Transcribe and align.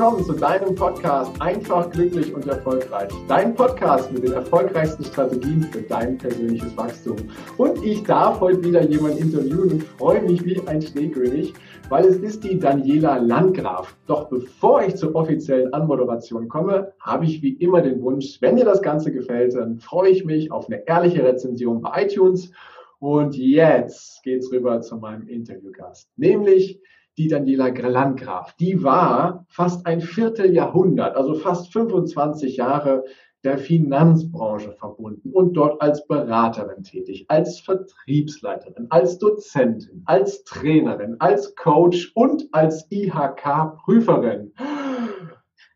willkommen 0.00 0.24
zu 0.24 0.32
deinem 0.32 0.74
Podcast 0.74 1.30
Einfach, 1.42 1.90
glücklich 1.90 2.32
und 2.32 2.46
erfolgreich. 2.46 3.12
Dein 3.28 3.54
Podcast 3.54 4.10
mit 4.10 4.24
den 4.24 4.32
erfolgreichsten 4.32 5.04
Strategien 5.04 5.64
für 5.64 5.82
dein 5.82 6.16
persönliches 6.16 6.74
Wachstum. 6.74 7.16
Und 7.58 7.84
ich 7.84 8.02
darf 8.04 8.40
heute 8.40 8.64
wieder 8.64 8.82
jemanden 8.82 9.18
interviewen 9.18 9.72
und 9.72 9.82
freue 9.82 10.22
mich 10.22 10.42
wie 10.42 10.58
ein 10.66 10.80
Schneekönig, 10.80 11.52
weil 11.90 12.06
es 12.06 12.16
ist 12.16 12.44
die 12.44 12.58
Daniela 12.58 13.18
Landgraf. 13.18 13.94
Doch 14.06 14.30
bevor 14.30 14.82
ich 14.82 14.96
zur 14.96 15.14
offiziellen 15.14 15.70
Anmoderation 15.74 16.48
komme, 16.48 16.94
habe 17.00 17.26
ich 17.26 17.42
wie 17.42 17.52
immer 17.56 17.82
den 17.82 18.00
Wunsch, 18.00 18.40
wenn 18.40 18.56
dir 18.56 18.64
das 18.64 18.80
Ganze 18.80 19.12
gefällt, 19.12 19.54
dann 19.54 19.80
freue 19.80 20.08
ich 20.08 20.24
mich 20.24 20.50
auf 20.50 20.66
eine 20.68 20.82
ehrliche 20.88 21.22
Rezension 21.22 21.82
bei 21.82 22.04
iTunes. 22.04 22.52
Und 23.00 23.36
jetzt 23.36 24.22
geht's 24.22 24.50
rüber 24.50 24.80
zu 24.80 24.96
meinem 24.96 25.28
Interviewgast, 25.28 26.08
nämlich 26.16 26.80
die 27.20 27.28
Daniela 27.28 27.68
Landgraf. 27.68 28.54
Die 28.58 28.82
war 28.82 29.44
fast 29.50 29.86
ein 29.86 30.00
Vierteljahrhundert, 30.00 31.16
also 31.16 31.34
fast 31.34 31.70
25 31.70 32.56
Jahre 32.56 33.04
der 33.44 33.58
Finanzbranche 33.58 34.72
verbunden 34.72 35.30
und 35.30 35.52
dort 35.52 35.82
als 35.82 36.06
Beraterin 36.06 36.82
tätig, 36.82 37.26
als 37.28 37.60
Vertriebsleiterin, 37.60 38.86
als 38.88 39.18
Dozentin, 39.18 40.02
als 40.06 40.44
Trainerin, 40.44 41.16
als 41.18 41.54
Coach 41.56 42.10
und 42.14 42.48
als 42.52 42.90
IHK-Prüferin. 42.90 44.54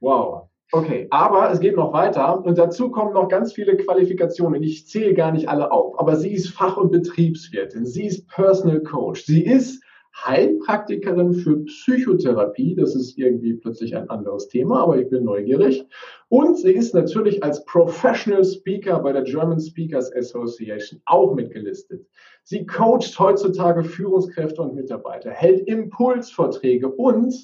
Wow. 0.01 0.49
Okay, 0.73 1.07
aber 1.11 1.53
es 1.53 1.61
geht 1.61 1.77
noch 1.77 1.93
weiter 1.93 2.43
und 2.43 2.57
dazu 2.57 2.91
kommen 2.91 3.13
noch 3.13 3.29
ganz 3.29 3.53
viele 3.53 3.77
Qualifikationen. 3.77 4.63
Ich 4.63 4.89
zähle 4.89 5.13
gar 5.13 5.31
nicht 5.31 5.49
alle 5.49 5.71
auf, 5.71 6.01
aber 6.01 6.17
sie 6.17 6.33
ist 6.33 6.49
Fach- 6.49 6.79
und 6.79 6.91
Betriebswirtin, 6.91 7.85
sie 7.85 8.07
ist 8.07 8.29
Personal 8.29 8.81
Coach, 8.83 9.25
sie 9.27 9.45
ist 9.45 9.84
Heilpraktikerin 10.15 11.35
für 11.35 11.65
Psychotherapie. 11.65 12.75
Das 12.75 12.95
ist 12.95 13.19
irgendwie 13.19 13.55
plötzlich 13.55 13.97
ein 13.97 14.09
anderes 14.11 14.49
Thema, 14.49 14.83
aber 14.83 14.99
ich 14.99 15.09
bin 15.09 15.25
neugierig. 15.25 15.87
Und 16.29 16.57
sie 16.57 16.73
ist 16.73 16.95
natürlich 16.95 17.43
als 17.43 17.65
Professional 17.65 18.45
Speaker 18.45 19.01
bei 19.01 19.13
der 19.13 19.23
German 19.23 19.61
Speakers 19.61 20.15
Association 20.15 21.01
auch 21.07 21.35
mitgelistet. 21.35 22.07
Sie 22.45 22.65
coacht 22.65 23.19
heutzutage 23.19 23.83
Führungskräfte 23.83 24.63
und 24.63 24.75
Mitarbeiter, 24.75 25.31
hält 25.31 25.67
Impulsvorträge 25.67 26.89
und 26.89 27.35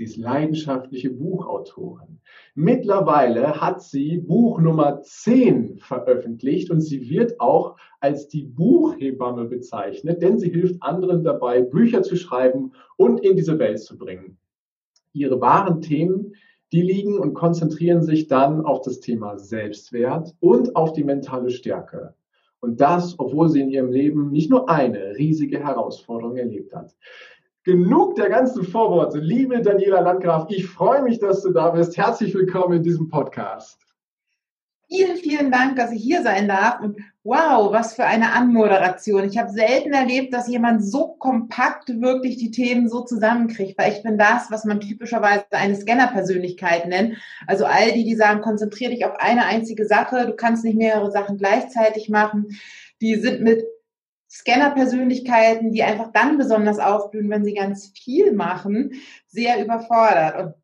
Sie 0.00 0.04
ist 0.04 0.16
leidenschaftliche 0.16 1.10
Buchautorin. 1.10 2.20
Mittlerweile 2.54 3.60
hat 3.60 3.82
sie 3.82 4.16
Buch 4.16 4.58
Nummer 4.58 5.02
10 5.02 5.76
veröffentlicht 5.76 6.70
und 6.70 6.80
sie 6.80 7.10
wird 7.10 7.38
auch 7.38 7.76
als 8.00 8.26
die 8.26 8.44
Buchhebamme 8.44 9.44
bezeichnet, 9.44 10.22
denn 10.22 10.38
sie 10.38 10.48
hilft 10.48 10.82
anderen 10.82 11.22
dabei, 11.22 11.60
Bücher 11.60 12.02
zu 12.02 12.16
schreiben 12.16 12.72
und 12.96 13.20
in 13.20 13.36
diese 13.36 13.58
Welt 13.58 13.78
zu 13.80 13.98
bringen. 13.98 14.38
Ihre 15.12 15.38
wahren 15.42 15.82
Themen, 15.82 16.32
die 16.72 16.80
liegen 16.80 17.18
und 17.18 17.34
konzentrieren 17.34 18.02
sich 18.02 18.26
dann 18.26 18.64
auf 18.64 18.80
das 18.80 19.00
Thema 19.00 19.38
Selbstwert 19.38 20.34
und 20.40 20.76
auf 20.76 20.94
die 20.94 21.04
mentale 21.04 21.50
Stärke. 21.50 22.14
Und 22.60 22.80
das, 22.80 23.18
obwohl 23.18 23.50
sie 23.50 23.60
in 23.60 23.68
ihrem 23.68 23.92
Leben 23.92 24.30
nicht 24.30 24.48
nur 24.48 24.70
eine 24.70 25.18
riesige 25.18 25.58
Herausforderung 25.58 26.38
erlebt 26.38 26.74
hat. 26.74 26.94
Genug 27.70 28.16
der 28.16 28.28
ganzen 28.28 28.64
Vorworte. 28.64 29.20
Liebe 29.20 29.62
Daniela 29.62 30.00
Landgraf, 30.00 30.46
ich 30.48 30.66
freue 30.66 31.02
mich, 31.02 31.20
dass 31.20 31.42
du 31.42 31.52
da 31.52 31.70
bist. 31.70 31.96
Herzlich 31.96 32.34
willkommen 32.34 32.78
in 32.78 32.82
diesem 32.82 33.08
Podcast. 33.08 33.78
Vielen, 34.88 35.16
vielen 35.18 35.52
Dank, 35.52 35.76
dass 35.76 35.92
ich 35.92 36.02
hier 36.02 36.24
sein 36.24 36.48
darf. 36.48 36.80
Und 36.80 36.96
wow, 37.22 37.72
was 37.72 37.94
für 37.94 38.04
eine 38.04 38.32
Anmoderation. 38.32 39.22
Ich 39.22 39.38
habe 39.38 39.52
selten 39.52 39.92
erlebt, 39.92 40.34
dass 40.34 40.48
jemand 40.48 40.84
so 40.84 41.14
kompakt 41.20 42.00
wirklich 42.00 42.38
die 42.38 42.50
Themen 42.50 42.88
so 42.88 43.04
zusammenkriegt, 43.04 43.78
weil 43.78 43.92
ich 43.92 44.02
bin 44.02 44.18
das, 44.18 44.50
was 44.50 44.64
man 44.64 44.80
typischerweise 44.80 45.44
eine 45.52 45.76
Scanner-Persönlichkeit 45.76 46.88
nennt. 46.88 47.18
Also 47.46 47.66
all 47.66 47.92
die, 47.92 48.02
die 48.02 48.16
sagen, 48.16 48.40
konzentriere 48.40 48.90
dich 48.90 49.04
auf 49.04 49.14
eine 49.20 49.44
einzige 49.44 49.86
Sache, 49.86 50.26
du 50.26 50.34
kannst 50.34 50.64
nicht 50.64 50.76
mehrere 50.76 51.12
Sachen 51.12 51.38
gleichzeitig 51.38 52.08
machen, 52.08 52.48
die 53.00 53.14
sind 53.14 53.42
mit 53.42 53.64
Scanner-Persönlichkeiten, 54.30 55.72
die 55.72 55.82
einfach 55.82 56.12
dann 56.12 56.38
besonders 56.38 56.78
aufblühen, 56.78 57.30
wenn 57.30 57.44
sie 57.44 57.54
ganz 57.54 57.92
viel 57.96 58.32
machen, 58.32 58.92
sehr 59.26 59.62
überfordert. 59.62 60.36
Und 60.40 60.54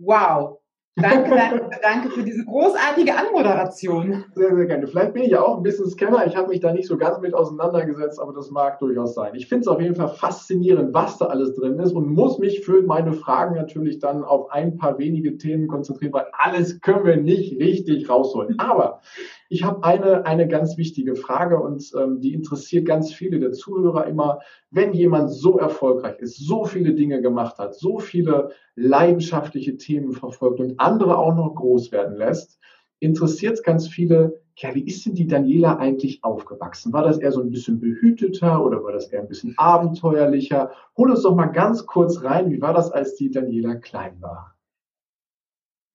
wow, 0.00 0.58
Danke, 1.00 1.30
danke, 1.36 1.70
danke 1.82 2.10
für 2.10 2.22
diese 2.22 2.44
großartige 2.44 3.16
Anmoderation. 3.16 4.24
Sehr, 4.34 4.54
sehr 4.54 4.66
gerne. 4.66 4.86
Vielleicht 4.86 5.14
bin 5.14 5.22
ich 5.22 5.30
ja 5.30 5.42
auch 5.42 5.56
ein 5.56 5.62
bisschen 5.62 5.88
Scanner. 5.88 6.26
Ich 6.26 6.36
habe 6.36 6.48
mich 6.48 6.60
da 6.60 6.72
nicht 6.72 6.88
so 6.88 6.96
ganz 6.96 7.20
mit 7.20 7.34
auseinandergesetzt, 7.34 8.20
aber 8.20 8.32
das 8.32 8.50
mag 8.50 8.78
durchaus 8.78 9.14
sein. 9.14 9.34
Ich 9.34 9.48
finde 9.48 9.62
es 9.62 9.68
auf 9.68 9.80
jeden 9.80 9.94
Fall 9.94 10.08
faszinierend, 10.08 10.92
was 10.94 11.18
da 11.18 11.26
alles 11.26 11.54
drin 11.54 11.78
ist 11.78 11.92
und 11.92 12.08
muss 12.08 12.38
mich 12.38 12.64
für 12.64 12.82
meine 12.82 13.12
Fragen 13.12 13.54
natürlich 13.54 13.98
dann 13.98 14.24
auf 14.24 14.50
ein 14.50 14.76
paar 14.76 14.98
wenige 14.98 15.36
Themen 15.38 15.68
konzentrieren, 15.68 16.12
weil 16.12 16.26
alles 16.32 16.80
können 16.80 17.04
wir 17.04 17.16
nicht 17.16 17.58
richtig 17.58 18.08
rausholen. 18.08 18.58
Aber 18.58 19.00
ich 19.48 19.64
habe 19.64 19.82
eine, 19.82 20.26
eine 20.26 20.46
ganz 20.46 20.76
wichtige 20.76 21.14
Frage 21.14 21.58
und 21.58 21.90
ähm, 21.98 22.20
die 22.20 22.34
interessiert 22.34 22.86
ganz 22.86 23.12
viele 23.12 23.38
der 23.38 23.52
Zuhörer 23.52 24.06
immer. 24.06 24.40
Wenn 24.70 24.92
jemand 24.92 25.30
so 25.30 25.58
erfolgreich 25.58 26.18
ist, 26.18 26.36
so 26.36 26.64
viele 26.64 26.94
Dinge 26.94 27.22
gemacht 27.22 27.58
hat, 27.58 27.74
so 27.74 27.98
viele 27.98 28.50
leidenschaftliche 28.76 29.76
Themen 29.78 30.12
verfolgt 30.12 30.60
und 30.60 30.78
andere 30.78 31.16
auch 31.16 31.34
noch 31.34 31.54
groß 31.54 31.92
werden 31.92 32.16
lässt, 32.16 32.58
interessiert 33.00 33.54
es 33.54 33.62
ganz 33.62 33.88
viele, 33.88 34.42
ja, 34.56 34.74
wie 34.74 34.82
ist 34.82 35.06
denn 35.06 35.14
die 35.14 35.26
Daniela 35.26 35.76
eigentlich 35.76 36.22
aufgewachsen? 36.24 36.92
War 36.92 37.04
das 37.04 37.18
eher 37.18 37.32
so 37.32 37.40
ein 37.40 37.50
bisschen 37.50 37.80
behüteter 37.80 38.62
oder 38.62 38.82
war 38.82 38.92
das 38.92 39.06
eher 39.06 39.20
ein 39.20 39.28
bisschen 39.28 39.54
abenteuerlicher? 39.56 40.72
Hol 40.96 41.10
uns 41.10 41.22
doch 41.22 41.34
mal 41.34 41.46
ganz 41.46 41.86
kurz 41.86 42.22
rein, 42.22 42.50
wie 42.50 42.60
war 42.60 42.74
das, 42.74 42.90
als 42.90 43.14
die 43.14 43.30
Daniela 43.30 43.76
klein 43.76 44.20
war? 44.20 44.57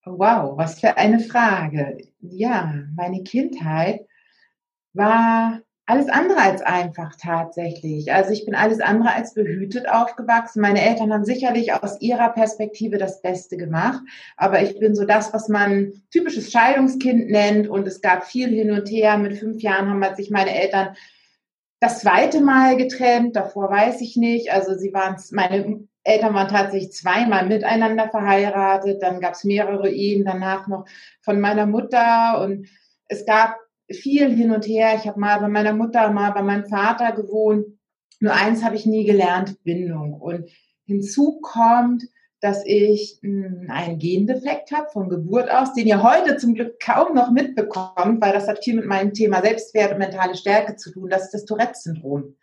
Wow, 0.05 0.57
was 0.57 0.79
für 0.81 0.97
eine 0.97 1.19
Frage. 1.19 1.97
Ja, 2.19 2.73
meine 2.95 3.23
Kindheit 3.23 4.05
war 4.93 5.61
alles 5.85 6.07
andere 6.09 6.39
als 6.39 6.61
einfach 6.61 7.15
tatsächlich. 7.15 8.11
Also 8.11 8.31
ich 8.31 8.45
bin 8.45 8.55
alles 8.55 8.79
andere 8.79 9.13
als 9.13 9.33
behütet 9.33 9.87
aufgewachsen. 9.89 10.61
Meine 10.61 10.81
Eltern 10.81 11.11
haben 11.13 11.25
sicherlich 11.25 11.73
aus 11.73 11.99
ihrer 12.01 12.29
Perspektive 12.29 12.97
das 12.97 13.21
Beste 13.21 13.57
gemacht, 13.57 14.01
aber 14.37 14.61
ich 14.61 14.79
bin 14.79 14.95
so 14.95 15.05
das, 15.05 15.33
was 15.33 15.49
man 15.49 15.93
typisches 16.11 16.51
Scheidungskind 16.51 17.29
nennt 17.29 17.67
und 17.67 17.87
es 17.87 18.01
gab 18.01 18.25
viel 18.25 18.49
hin 18.49 18.71
und 18.71 18.89
her. 18.89 19.17
Mit 19.17 19.37
fünf 19.37 19.61
Jahren 19.61 19.89
haben 19.89 20.15
sich 20.15 20.29
meine 20.29 20.53
Eltern 20.53 20.95
das 21.79 21.99
zweite 21.99 22.39
Mal 22.39 22.77
getrennt, 22.77 23.35
davor 23.35 23.69
weiß 23.69 23.99
ich 24.01 24.15
nicht. 24.15 24.53
Also 24.53 24.75
sie 24.75 24.93
waren, 24.93 25.17
meine 25.31 25.85
Eltern 26.03 26.33
waren 26.33 26.49
tatsächlich 26.49 26.91
zweimal 26.91 27.47
miteinander 27.47 28.09
verheiratet, 28.09 29.01
dann 29.01 29.21
gab 29.21 29.33
es 29.33 29.43
mehrere 29.43 29.89
Ehen 29.89 30.25
danach 30.25 30.67
noch 30.67 30.85
von 31.21 31.39
meiner 31.39 31.65
Mutter 31.65 32.41
und 32.41 32.67
es 33.07 33.25
gab 33.25 33.57
viel 33.89 34.29
hin 34.29 34.51
und 34.51 34.65
her. 34.65 34.95
Ich 34.95 35.07
habe 35.07 35.19
mal 35.19 35.39
bei 35.39 35.47
meiner 35.47 35.73
Mutter, 35.73 36.11
mal 36.11 36.31
bei 36.31 36.41
meinem 36.41 36.65
Vater 36.65 37.11
gewohnt. 37.13 37.65
Nur 38.19 38.33
eins 38.33 38.63
habe 38.63 38.75
ich 38.75 38.85
nie 38.85 39.05
gelernt, 39.05 39.63
Bindung. 39.63 40.13
Und 40.13 40.49
hinzu 40.85 41.39
kommt, 41.41 42.03
dass 42.39 42.65
ich 42.65 43.19
hm, 43.21 43.67
einen 43.69 43.99
Gendefekt 43.99 44.71
habe 44.71 44.89
von 44.89 45.09
Geburt 45.09 45.49
aus, 45.49 45.73
den 45.73 45.87
ihr 45.87 46.03
heute 46.03 46.37
zum 46.37 46.55
Glück 46.55 46.79
kaum 46.79 47.15
noch 47.15 47.31
mitbekommt, 47.31 48.21
weil 48.21 48.33
das 48.33 48.47
hat 48.47 48.63
viel 48.63 48.75
mit 48.75 48.85
meinem 48.85 49.13
Thema 49.13 49.41
Selbstwert 49.41 49.93
und 49.93 49.99
mentale 49.99 50.35
Stärke 50.35 50.75
zu 50.75 50.91
tun. 50.91 51.09
Das 51.09 51.23
ist 51.23 51.33
das 51.33 51.45
Tourette-Syndrom. 51.45 52.35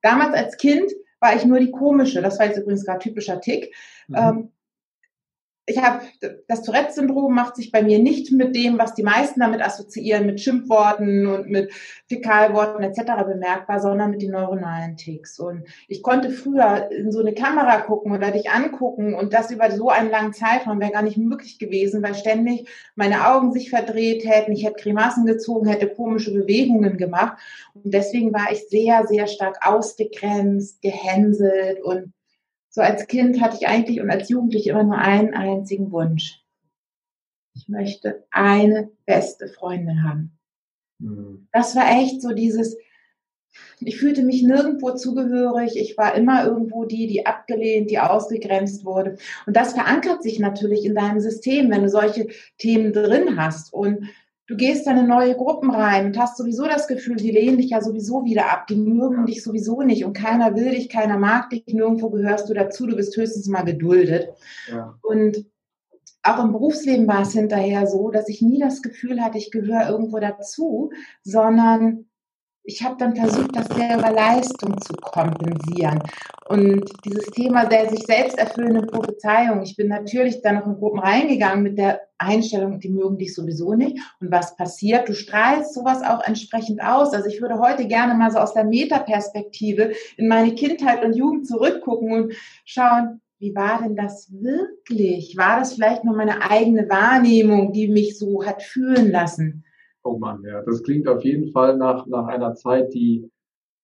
Damals 0.00 0.34
als 0.34 0.56
Kind 0.56 0.90
war 1.24 1.34
ich 1.34 1.44
nur 1.46 1.58
die 1.58 1.70
komische. 1.70 2.20
Das 2.20 2.38
war 2.38 2.46
jetzt 2.46 2.58
übrigens 2.58 2.84
gerade 2.84 2.98
typischer 3.00 3.40
Tick. 3.40 3.74
Mhm. 4.08 4.16
Ähm, 4.16 4.52
ich 5.66 5.78
habe 5.78 6.04
das 6.46 6.62
Tourette-Syndrom 6.62 7.34
macht 7.34 7.56
sich 7.56 7.72
bei 7.72 7.82
mir 7.82 7.98
nicht 7.98 8.30
mit 8.32 8.54
dem, 8.54 8.78
was 8.78 8.94
die 8.94 9.02
meisten 9.02 9.40
damit 9.40 9.62
assoziieren, 9.62 10.26
mit 10.26 10.40
Schimpfworten 10.40 11.26
und 11.26 11.48
mit 11.48 11.72
Fäkalworten 12.06 12.82
etc. 12.82 13.24
bemerkbar, 13.26 13.80
sondern 13.80 14.10
mit 14.10 14.20
den 14.20 14.32
neuronalen 14.32 14.96
Ticks. 14.96 15.38
Und 15.38 15.64
ich 15.88 16.02
konnte 16.02 16.30
früher 16.30 16.90
in 16.90 17.10
so 17.12 17.20
eine 17.20 17.32
Kamera 17.32 17.80
gucken 17.80 18.12
oder 18.12 18.30
dich 18.30 18.50
angucken 18.50 19.14
und 19.14 19.32
das 19.32 19.50
über 19.50 19.70
so 19.70 19.88
einen 19.88 20.10
langen 20.10 20.34
Zeitraum 20.34 20.80
wäre 20.80 20.92
gar 20.92 21.02
nicht 21.02 21.16
möglich 21.16 21.58
gewesen, 21.58 22.02
weil 22.02 22.14
ständig 22.14 22.68
meine 22.94 23.26
Augen 23.26 23.52
sich 23.52 23.70
verdreht 23.70 24.26
hätten, 24.26 24.52
ich 24.52 24.66
hätte 24.66 24.82
Grimassen 24.82 25.24
gezogen, 25.24 25.66
hätte 25.66 25.88
komische 25.88 26.32
Bewegungen 26.32 26.98
gemacht. 26.98 27.38
Und 27.72 27.94
deswegen 27.94 28.34
war 28.34 28.52
ich 28.52 28.68
sehr, 28.68 29.06
sehr 29.06 29.26
stark 29.28 29.66
ausgegrenzt, 29.66 30.82
gehänselt 30.82 31.82
und 31.82 32.12
so 32.74 32.80
als 32.80 33.06
Kind 33.06 33.40
hatte 33.40 33.56
ich 33.60 33.68
eigentlich 33.68 34.00
und 34.00 34.10
als 34.10 34.28
Jugendliche 34.28 34.70
immer 34.70 34.82
nur 34.82 34.98
einen 34.98 35.32
einzigen 35.32 35.92
Wunsch. 35.92 36.42
Ich 37.54 37.68
möchte 37.68 38.24
eine 38.32 38.90
beste 39.06 39.46
Freundin 39.46 40.02
haben. 40.02 40.36
Mhm. 40.98 41.46
Das 41.52 41.76
war 41.76 41.88
echt 41.88 42.20
so 42.20 42.32
dieses, 42.32 42.76
ich 43.78 43.96
fühlte 43.96 44.24
mich 44.24 44.42
nirgendwo 44.42 44.90
zugehörig. 44.90 45.76
Ich 45.76 45.96
war 45.96 46.16
immer 46.16 46.44
irgendwo 46.44 46.84
die, 46.84 47.06
die 47.06 47.26
abgelehnt, 47.26 47.92
die 47.92 48.00
ausgegrenzt 48.00 48.84
wurde. 48.84 49.18
Und 49.46 49.56
das 49.56 49.74
verankert 49.74 50.24
sich 50.24 50.40
natürlich 50.40 50.84
in 50.84 50.96
deinem 50.96 51.20
System, 51.20 51.70
wenn 51.70 51.82
du 51.82 51.88
solche 51.88 52.26
Themen 52.58 52.92
drin 52.92 53.36
hast. 53.36 53.72
Und 53.72 54.08
du 54.46 54.56
gehst 54.56 54.86
dann 54.86 54.98
in 54.98 55.06
neue 55.06 55.34
Gruppen 55.34 55.70
rein 55.70 56.06
und 56.06 56.18
hast 56.18 56.36
sowieso 56.36 56.64
das 56.64 56.86
Gefühl, 56.86 57.16
die 57.16 57.30
lehnen 57.30 57.58
dich 57.58 57.70
ja 57.70 57.80
sowieso 57.80 58.24
wieder 58.24 58.50
ab, 58.52 58.66
die 58.66 58.76
mögen 58.76 59.26
dich 59.26 59.42
sowieso 59.42 59.82
nicht 59.82 60.04
und 60.04 60.12
keiner 60.12 60.54
will 60.54 60.70
dich, 60.70 60.88
keiner 60.88 61.18
mag 61.18 61.50
dich, 61.50 61.64
nirgendwo 61.66 62.10
gehörst 62.10 62.48
du 62.48 62.54
dazu, 62.54 62.86
du 62.86 62.96
bist 62.96 63.16
höchstens 63.16 63.48
mal 63.48 63.62
geduldet. 63.62 64.28
Ja. 64.70 64.98
Und 65.02 65.46
auch 66.22 66.42
im 66.42 66.52
Berufsleben 66.52 67.06
war 67.06 67.22
es 67.22 67.32
hinterher 67.32 67.86
so, 67.86 68.10
dass 68.10 68.28
ich 68.28 68.40
nie 68.40 68.58
das 68.58 68.82
Gefühl 68.82 69.22
hatte, 69.22 69.38
ich 69.38 69.50
gehöre 69.50 69.90
irgendwo 69.90 70.18
dazu, 70.18 70.90
sondern 71.22 72.06
ich 72.64 72.82
habe 72.82 72.96
dann 72.98 73.14
versucht, 73.14 73.54
das 73.54 73.66
sehr 73.68 73.98
über 73.98 74.10
Leistung 74.10 74.80
zu 74.80 74.94
kompensieren. 74.94 76.00
Und 76.48 76.84
dieses 77.04 77.26
Thema 77.26 77.66
der 77.66 77.90
sich 77.90 78.04
selbst 78.04 78.38
erfüllenden 78.38 78.86
Prophezeiung, 78.86 79.62
ich 79.62 79.76
bin 79.76 79.88
natürlich 79.88 80.40
dann 80.40 80.56
noch 80.56 80.66
in 80.66 80.76
Gruppen 80.76 80.98
reingegangen 80.98 81.62
mit 81.62 81.78
der 81.78 82.00
Einstellung, 82.16 82.80
die 82.80 82.88
mögen 82.88 83.18
dich 83.18 83.34
sowieso 83.34 83.74
nicht. 83.74 83.98
Und 84.20 84.32
was 84.32 84.56
passiert? 84.56 85.08
Du 85.08 85.12
strahlst 85.12 85.74
sowas 85.74 86.02
auch 86.02 86.24
entsprechend 86.24 86.82
aus. 86.82 87.12
Also 87.12 87.28
ich 87.28 87.42
würde 87.42 87.58
heute 87.58 87.86
gerne 87.86 88.14
mal 88.14 88.30
so 88.30 88.38
aus 88.38 88.54
der 88.54 88.64
Metaperspektive 88.64 89.92
in 90.16 90.28
meine 90.28 90.54
Kindheit 90.54 91.04
und 91.04 91.14
Jugend 91.14 91.46
zurückgucken 91.46 92.12
und 92.12 92.34
schauen, 92.64 93.20
wie 93.38 93.54
war 93.54 93.82
denn 93.82 93.94
das 93.94 94.32
wirklich? 94.32 95.36
War 95.36 95.58
das 95.58 95.74
vielleicht 95.74 96.04
nur 96.04 96.16
meine 96.16 96.50
eigene 96.50 96.88
Wahrnehmung, 96.88 97.74
die 97.74 97.88
mich 97.88 98.18
so 98.18 98.46
hat 98.46 98.62
fühlen 98.62 99.10
lassen? 99.10 99.63
Oh 100.04 100.18
Mann, 100.18 100.42
ja, 100.44 100.62
das 100.62 100.82
klingt 100.82 101.08
auf 101.08 101.24
jeden 101.24 101.50
Fall 101.50 101.78
nach, 101.78 102.06
nach 102.06 102.26
einer 102.26 102.54
Zeit, 102.54 102.92
die 102.92 103.30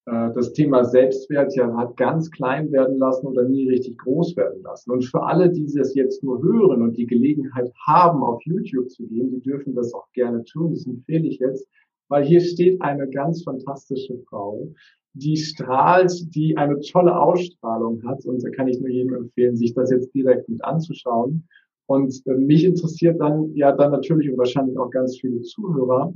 äh, 0.05 0.31
das 0.33 0.53
Thema 0.53 0.83
Selbstwert 0.83 1.55
ja 1.55 1.75
hat 1.75 1.97
ganz 1.97 2.29
klein 2.29 2.71
werden 2.71 2.97
lassen 2.97 3.27
oder 3.27 3.43
nie 3.43 3.69
richtig 3.69 3.97
groß 3.97 4.35
werden 4.35 4.61
lassen. 4.63 4.91
Und 4.91 5.03
für 5.05 5.23
alle, 5.23 5.49
die 5.49 5.65
das 5.65 5.95
jetzt 5.95 6.23
nur 6.23 6.41
hören 6.41 6.81
und 6.81 6.97
die 6.97 7.07
Gelegenheit 7.07 7.71
haben, 7.87 8.23
auf 8.23 8.41
YouTube 8.45 8.89
zu 8.89 9.07
gehen, 9.07 9.31
die 9.31 9.41
dürfen 9.41 9.75
das 9.75 9.93
auch 9.93 10.11
gerne 10.13 10.43
tun. 10.43 10.73
Das 10.73 10.85
empfehle 10.85 11.27
ich 11.27 11.39
jetzt, 11.39 11.67
weil 12.07 12.23
hier 12.23 12.41
steht 12.41 12.81
eine 12.81 13.09
ganz 13.09 13.43
fantastische 13.43 14.19
Frau, 14.29 14.71
die 15.13 15.37
strahlt, 15.37 16.35
die 16.35 16.55
eine 16.57 16.79
tolle 16.79 17.19
Ausstrahlung 17.19 18.03
hat. 18.05 18.25
Und 18.25 18.43
da 18.43 18.49
kann 18.49 18.67
ich 18.67 18.79
nur 18.79 18.89
jedem 18.89 19.15
empfehlen, 19.15 19.57
sich 19.57 19.73
das 19.73 19.91
jetzt 19.91 20.13
direkt 20.13 20.47
mit 20.49 20.63
anzuschauen. 20.63 21.47
Und 21.91 22.25
äh, 22.25 22.35
mich 22.35 22.63
interessiert 22.63 23.19
dann 23.19 23.53
ja 23.53 23.73
dann 23.73 23.91
natürlich 23.91 24.31
und 24.31 24.37
wahrscheinlich 24.37 24.77
auch 24.77 24.89
ganz 24.91 25.19
viele 25.19 25.41
Zuhörer, 25.41 26.13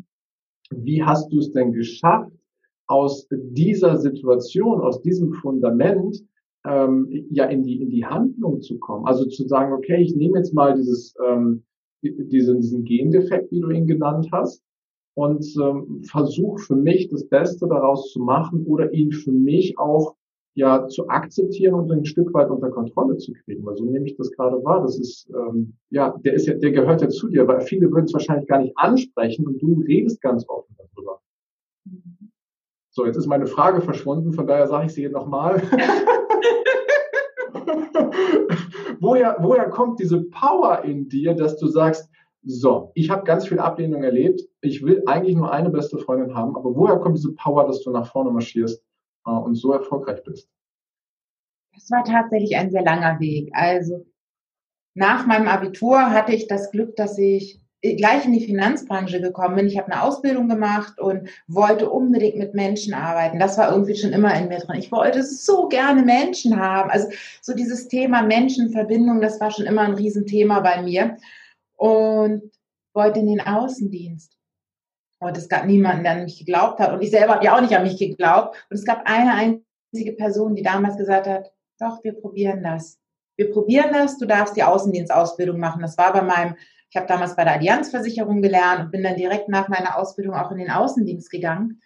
wie 0.71 1.03
hast 1.03 1.31
du 1.33 1.39
es 1.39 1.51
denn 1.51 1.73
geschafft, 1.73 2.31
aus 2.87 3.27
dieser 3.29 3.97
Situation, 3.97 4.79
aus 4.79 5.01
diesem 5.01 5.33
Fundament 5.33 6.23
ähm, 6.65 7.27
ja 7.29 7.45
in 7.45 7.63
die 7.63 7.81
in 7.81 7.89
die 7.89 8.05
Handlung 8.05 8.61
zu 8.61 8.79
kommen? 8.79 9.05
Also 9.05 9.25
zu 9.25 9.45
sagen, 9.49 9.73
okay, 9.73 10.01
ich 10.01 10.15
nehme 10.15 10.37
jetzt 10.37 10.53
mal 10.53 10.75
dieses 10.75 11.13
ähm, 11.27 11.63
diesen, 12.01 12.61
diesen 12.61 12.85
Gendefekt, 12.85 13.51
wie 13.51 13.59
du 13.59 13.69
ihn 13.69 13.87
genannt 13.87 14.29
hast, 14.31 14.63
und 15.15 15.45
ähm, 15.61 16.03
versuche 16.03 16.59
für 16.59 16.75
mich 16.77 17.09
das 17.09 17.27
Beste 17.27 17.67
daraus 17.67 18.11
zu 18.13 18.19
machen 18.19 18.65
oder 18.65 18.93
ihn 18.93 19.11
für 19.11 19.31
mich 19.31 19.77
auch 19.77 20.14
ja 20.55 20.87
zu 20.87 21.07
akzeptieren 21.09 21.73
und 21.75 21.91
ein 21.91 22.05
Stück 22.05 22.33
weit 22.33 22.49
unter 22.49 22.69
Kontrolle 22.69 23.17
zu 23.17 23.33
kriegen. 23.33 23.65
Weil 23.65 23.75
so 23.75 23.83
nehme 23.83 24.05
ich 24.05 24.15
das 24.15 24.31
gerade 24.31 24.63
wahr. 24.63 24.81
Das 24.81 24.97
ist 24.97 25.29
ähm, 25.29 25.73
ja, 25.89 26.15
der 26.23 26.33
ist 26.33 26.47
ja, 26.47 26.55
der 26.55 26.71
gehört 26.71 27.01
ja 27.01 27.09
zu 27.09 27.27
dir, 27.27 27.47
weil 27.47 27.61
viele 27.61 27.91
würden 27.91 28.05
es 28.05 28.13
wahrscheinlich 28.13 28.47
gar 28.47 28.59
nicht 28.59 28.77
ansprechen 28.77 29.45
und 29.45 29.61
du 29.61 29.83
redest 29.85 30.21
ganz 30.21 30.47
offen 30.47 30.75
darüber. 30.77 31.19
So, 32.89 33.05
jetzt 33.05 33.17
ist 33.17 33.27
meine 33.27 33.47
Frage 33.47 33.81
verschwunden, 33.81 34.31
von 34.31 34.47
daher 34.47 34.67
sage 34.67 34.85
ich 34.85 34.93
sie 34.93 35.03
jetzt 35.03 35.11
nochmal. 35.11 35.61
woher, 39.01 39.35
woher 39.41 39.69
kommt 39.69 39.99
diese 39.99 40.21
Power 40.21 40.83
in 40.85 41.09
dir, 41.09 41.33
dass 41.33 41.57
du 41.57 41.67
sagst, 41.67 42.09
so, 42.47 42.91
ich 42.93 43.09
habe 43.09 43.25
ganz 43.25 43.47
viel 43.47 43.59
Ablehnung 43.59 44.03
erlebt. 44.03 44.41
Ich 44.61 44.85
will 44.85 45.03
eigentlich 45.07 45.35
nur 45.35 45.51
eine 45.51 45.71
beste 45.71 45.97
Freundin 45.97 46.35
haben, 46.35 46.55
aber 46.55 46.75
woher 46.75 46.97
kommt 46.97 47.17
diese 47.17 47.33
Power, 47.33 47.65
dass 47.65 47.81
du 47.81 47.91
nach 47.91 48.09
vorne 48.09 48.31
marschierst 48.31 48.84
und 49.31 49.55
so 49.55 49.73
erfolgreich 49.73 50.23
bist? 50.23 50.49
Das 51.73 51.89
war 51.91 52.03
tatsächlich 52.03 52.55
ein 52.55 52.71
sehr 52.71 52.83
langer 52.83 53.19
Weg. 53.19 53.49
Also 53.53 54.05
nach 54.93 55.25
meinem 55.25 55.47
Abitur 55.47 56.11
hatte 56.11 56.33
ich 56.33 56.47
das 56.47 56.71
Glück, 56.71 56.95
dass 56.95 57.17
ich 57.17 57.59
gleich 57.81 58.25
in 58.25 58.31
die 58.31 58.45
Finanzbranche 58.45 59.21
gekommen 59.21 59.55
bin. 59.55 59.67
Ich 59.67 59.77
habe 59.77 59.91
eine 59.91 60.01
Ausbildung 60.01 60.49
gemacht 60.49 60.99
und 60.99 61.29
wollte 61.47 61.89
unbedingt 61.89 62.37
mit 62.37 62.55
Menschen 62.55 62.93
arbeiten. 62.93 63.39
Das 63.39 63.57
war 63.57 63.71
irgendwie 63.71 63.95
schon 63.95 64.13
immer 64.13 64.33
in 64.35 64.47
mir 64.47 64.59
drin. 64.59 64.79
Ich 64.79 64.91
wollte 64.91 65.23
so 65.23 65.67
gerne 65.67 66.01
Menschen 66.01 66.59
haben. 66.59 66.89
Also 66.89 67.09
so 67.41 67.53
dieses 67.53 67.87
Thema 67.87 68.23
Menschenverbindung, 68.23 69.21
das 69.21 69.39
war 69.39 69.51
schon 69.51 69.65
immer 69.65 69.81
ein 69.81 69.93
Riesenthema 69.93 70.61
bei 70.61 70.81
mir 70.81 71.17
und 71.75 72.51
wollte 72.93 73.19
in 73.19 73.27
den 73.27 73.41
Außendienst. 73.41 74.35
Und 75.25 75.37
es 75.37 75.49
gab 75.49 75.65
niemanden, 75.65 76.03
der 76.03 76.13
an 76.13 76.23
mich 76.23 76.39
geglaubt 76.39 76.79
hat. 76.79 76.93
Und 76.93 77.01
ich 77.01 77.11
selber 77.11 77.35
habe 77.35 77.45
ja 77.45 77.55
auch 77.55 77.61
nicht 77.61 77.75
an 77.75 77.83
mich 77.83 77.97
geglaubt. 77.97 78.55
Und 78.69 78.77
es 78.77 78.85
gab 78.85 79.03
eine 79.05 79.33
einzige 79.33 80.13
Person, 80.13 80.55
die 80.55 80.63
damals 80.63 80.97
gesagt 80.97 81.27
hat, 81.27 81.51
doch, 81.79 82.03
wir 82.03 82.13
probieren 82.13 82.63
das. 82.63 82.99
Wir 83.37 83.51
probieren 83.51 83.91
das, 83.91 84.17
du 84.17 84.25
darfst 84.25 84.55
die 84.55 84.63
Außendienstausbildung 84.63 85.59
machen. 85.59 85.81
Das 85.81 85.97
war 85.97 86.13
bei 86.13 86.21
meinem, 86.21 86.55
ich 86.89 86.95
habe 86.95 87.07
damals 87.07 87.35
bei 87.35 87.43
der 87.43 87.53
Allianzversicherung 87.53 88.41
gelernt 88.41 88.85
und 88.85 88.91
bin 88.91 89.03
dann 89.03 89.17
direkt 89.17 89.49
nach 89.49 89.67
meiner 89.67 89.97
Ausbildung 89.97 90.35
auch 90.35 90.51
in 90.51 90.57
den 90.57 90.71
Außendienst 90.71 91.29
gegangen. 91.29 91.81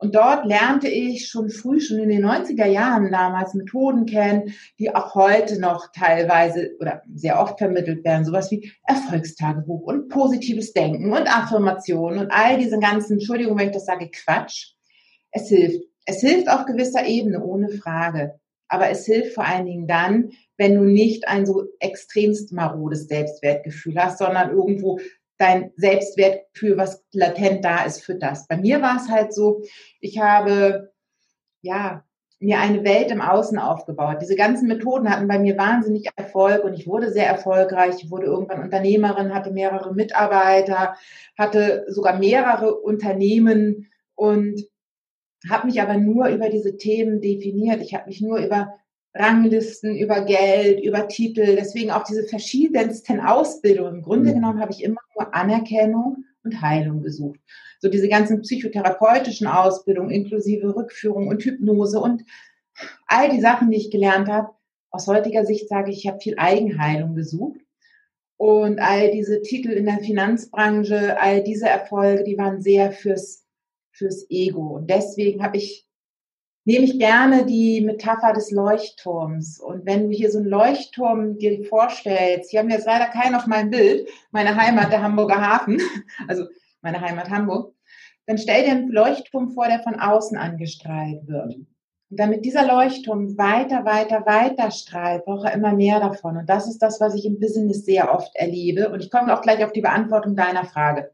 Und 0.00 0.14
dort 0.14 0.46
lernte 0.46 0.88
ich 0.88 1.28
schon 1.28 1.50
früh, 1.50 1.80
schon 1.80 1.98
in 1.98 2.08
den 2.08 2.24
90er 2.24 2.66
Jahren 2.66 3.10
damals 3.10 3.54
Methoden 3.54 4.06
kennen, 4.06 4.54
die 4.78 4.94
auch 4.94 5.16
heute 5.16 5.58
noch 5.58 5.88
teilweise 5.92 6.70
oder 6.78 7.02
sehr 7.12 7.40
oft 7.40 7.58
vermittelt 7.58 8.04
werden. 8.04 8.24
Sowas 8.24 8.50
wie 8.52 8.70
Erfolgstagebuch 8.84 9.82
und 9.82 10.08
positives 10.08 10.72
Denken 10.72 11.12
und 11.12 11.26
Affirmationen 11.26 12.20
und 12.20 12.30
all 12.30 12.58
diese 12.58 12.78
ganzen, 12.78 13.14
Entschuldigung, 13.14 13.58
wenn 13.58 13.68
ich 13.68 13.74
das 13.74 13.86
sage, 13.86 14.08
Quatsch. 14.10 14.74
Es 15.32 15.48
hilft. 15.48 15.84
Es 16.06 16.20
hilft 16.20 16.48
auf 16.48 16.64
gewisser 16.64 17.04
Ebene, 17.04 17.44
ohne 17.44 17.68
Frage. 17.68 18.38
Aber 18.68 18.88
es 18.90 19.04
hilft 19.04 19.34
vor 19.34 19.46
allen 19.46 19.66
Dingen 19.66 19.86
dann, 19.86 20.30
wenn 20.56 20.74
du 20.74 20.82
nicht 20.82 21.26
ein 21.26 21.44
so 21.44 21.64
extremst 21.80 22.52
marodes 22.52 23.08
Selbstwertgefühl 23.08 23.96
hast, 23.96 24.18
sondern 24.18 24.50
irgendwo 24.50 25.00
dein 25.38 25.72
Selbstwertgefühl, 25.76 26.76
was 26.76 27.04
latent 27.12 27.64
da 27.64 27.84
ist 27.84 28.04
für 28.04 28.16
das. 28.16 28.46
Bei 28.48 28.56
mir 28.56 28.82
war 28.82 28.96
es 28.96 29.08
halt 29.08 29.32
so, 29.32 29.62
ich 30.00 30.18
habe, 30.18 30.92
ja, 31.62 32.04
mir 32.40 32.60
eine 32.60 32.84
Welt 32.84 33.10
im 33.10 33.20
Außen 33.20 33.58
aufgebaut. 33.58 34.18
Diese 34.20 34.36
ganzen 34.36 34.68
Methoden 34.68 35.10
hatten 35.10 35.26
bei 35.26 35.38
mir 35.38 35.56
wahnsinnig 35.58 36.08
Erfolg 36.14 36.62
und 36.62 36.74
ich 36.74 36.86
wurde 36.86 37.10
sehr 37.10 37.26
erfolgreich. 37.26 37.96
Ich 37.98 38.10
wurde 38.10 38.26
irgendwann 38.26 38.62
Unternehmerin, 38.62 39.34
hatte 39.34 39.50
mehrere 39.50 39.92
Mitarbeiter, 39.92 40.94
hatte 41.36 41.84
sogar 41.88 42.18
mehrere 42.18 42.76
Unternehmen 42.76 43.90
und 44.14 44.60
habe 45.48 45.66
mich 45.66 45.80
aber 45.82 45.96
nur 45.96 46.28
über 46.28 46.48
diese 46.48 46.76
Themen 46.76 47.20
definiert. 47.20 47.80
Ich 47.82 47.94
habe 47.94 48.06
mich 48.06 48.20
nur 48.20 48.38
über 48.38 48.74
Ranglisten, 49.18 49.96
über 49.96 50.24
Geld, 50.24 50.80
über 50.80 51.08
Titel, 51.08 51.56
deswegen 51.56 51.90
auch 51.90 52.04
diese 52.04 52.24
verschiedensten 52.24 53.20
Ausbildungen. 53.20 53.96
Im 53.96 54.02
Grunde 54.02 54.30
mhm. 54.30 54.34
genommen 54.34 54.60
habe 54.60 54.72
ich 54.72 54.84
immer 54.84 55.00
nur 55.16 55.34
Anerkennung 55.34 56.24
und 56.44 56.62
Heilung 56.62 57.02
gesucht. 57.02 57.40
So 57.80 57.88
diese 57.88 58.08
ganzen 58.08 58.42
psychotherapeutischen 58.42 59.46
Ausbildungen 59.46 60.10
inklusive 60.10 60.74
Rückführung 60.74 61.28
und 61.28 61.42
Hypnose 61.42 62.00
und 62.00 62.24
all 63.06 63.28
die 63.30 63.40
Sachen, 63.40 63.70
die 63.70 63.78
ich 63.78 63.90
gelernt 63.90 64.28
habe. 64.28 64.50
Aus 64.90 65.06
heutiger 65.06 65.44
Sicht 65.44 65.68
sage 65.68 65.90
ich, 65.90 65.98
ich 65.98 66.06
habe 66.06 66.20
viel 66.20 66.34
Eigenheilung 66.38 67.14
gesucht. 67.14 67.60
Und 68.36 68.78
all 68.78 69.10
diese 69.10 69.42
Titel 69.42 69.70
in 69.70 69.84
der 69.84 69.98
Finanzbranche, 69.98 71.20
all 71.20 71.42
diese 71.42 71.68
Erfolge, 71.68 72.22
die 72.22 72.38
waren 72.38 72.62
sehr 72.62 72.92
fürs, 72.92 73.44
fürs 73.90 74.26
Ego. 74.30 74.76
Und 74.76 74.88
deswegen 74.88 75.42
habe 75.42 75.56
ich 75.56 75.87
nehme 76.68 76.84
ich 76.84 76.98
gerne 76.98 77.46
die 77.46 77.80
Metapher 77.80 78.34
des 78.34 78.50
Leuchtturms. 78.50 79.58
Und 79.58 79.86
wenn 79.86 80.10
du 80.10 80.14
hier 80.14 80.30
so 80.30 80.36
einen 80.36 80.48
Leuchtturm 80.48 81.38
dir 81.38 81.64
vorstellst, 81.64 82.50
hier 82.50 82.60
haben 82.60 82.68
wir 82.68 82.76
jetzt 82.76 82.84
leider 82.84 83.06
keinen 83.06 83.36
auf 83.36 83.46
meinem 83.46 83.70
Bild, 83.70 84.06
meine 84.32 84.54
Heimat, 84.54 84.92
der 84.92 85.02
Hamburger 85.02 85.40
Hafen, 85.40 85.80
also 86.28 86.44
meine 86.82 87.00
Heimat 87.00 87.30
Hamburg, 87.30 87.72
dann 88.26 88.36
stell 88.36 88.64
dir 88.64 88.72
einen 88.72 88.90
Leuchtturm 88.90 89.52
vor, 89.52 89.66
der 89.66 89.80
von 89.80 89.98
außen 89.98 90.36
angestrahlt 90.36 91.26
wird. 91.26 91.54
Und 91.54 91.66
damit 92.10 92.44
dieser 92.44 92.66
Leuchtturm 92.66 93.38
weiter, 93.38 93.86
weiter, 93.86 94.26
weiter 94.26 94.70
strahlt, 94.70 95.24
braucht 95.24 95.46
er 95.46 95.54
immer 95.54 95.72
mehr 95.72 96.00
davon. 96.00 96.36
Und 96.36 96.50
das 96.50 96.68
ist 96.68 96.80
das, 96.80 97.00
was 97.00 97.14
ich 97.14 97.24
im 97.24 97.40
Business 97.40 97.86
sehr 97.86 98.12
oft 98.12 98.36
erlebe. 98.36 98.90
Und 98.90 99.02
ich 99.02 99.10
komme 99.10 99.34
auch 99.34 99.40
gleich 99.40 99.64
auf 99.64 99.72
die 99.72 99.80
Beantwortung 99.80 100.36
deiner 100.36 100.64
Frage 100.64 101.12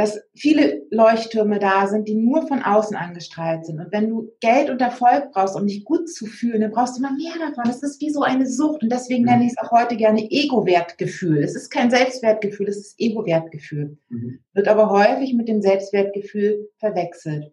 dass 0.00 0.18
viele 0.34 0.86
Leuchttürme 0.90 1.58
da 1.58 1.86
sind, 1.86 2.08
die 2.08 2.14
nur 2.14 2.46
von 2.46 2.62
außen 2.62 2.96
angestrahlt 2.96 3.66
sind. 3.66 3.80
Und 3.80 3.92
wenn 3.92 4.08
du 4.08 4.32
Geld 4.40 4.70
und 4.70 4.80
Erfolg 4.80 5.30
brauchst, 5.32 5.56
um 5.56 5.66
dich 5.66 5.84
gut 5.84 6.08
zu 6.08 6.24
fühlen, 6.24 6.62
dann 6.62 6.70
brauchst 6.70 6.96
du 6.96 7.00
immer 7.00 7.14
mehr 7.14 7.34
davon. 7.38 7.64
Das 7.66 7.82
ist 7.82 8.00
wie 8.00 8.08
so 8.08 8.22
eine 8.22 8.46
Sucht. 8.46 8.82
Und 8.82 8.90
deswegen 8.90 9.24
nenne 9.24 9.44
ich 9.44 9.52
es 9.52 9.58
auch 9.58 9.70
heute 9.72 9.98
gerne 9.98 10.22
Ego-Wertgefühl. 10.30 11.42
Es 11.42 11.54
ist 11.54 11.68
kein 11.68 11.90
Selbstwertgefühl, 11.90 12.68
es 12.68 12.78
ist 12.78 12.94
Ego-Wertgefühl. 12.98 13.98
Mhm. 14.08 14.38
Wird 14.54 14.68
aber 14.68 14.88
häufig 14.88 15.34
mit 15.34 15.48
dem 15.48 15.60
Selbstwertgefühl 15.60 16.70
verwechselt. 16.78 17.52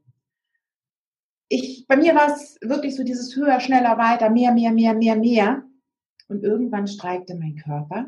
Ich, 1.49 1.85
bei 1.85 1.97
mir 1.97 2.15
war 2.15 2.33
es 2.33 2.57
wirklich 2.61 2.95
so 2.95 3.03
dieses 3.03 3.35
höher, 3.35 3.59
schneller, 3.59 3.97
weiter, 3.97 4.29
mehr, 4.29 4.53
mehr, 4.53 4.71
mehr, 4.71 4.93
mehr, 4.93 5.17
mehr. 5.17 5.63
Und 6.29 6.45
irgendwann 6.45 6.87
streikte 6.87 7.35
mein 7.35 7.57
Körper 7.57 8.07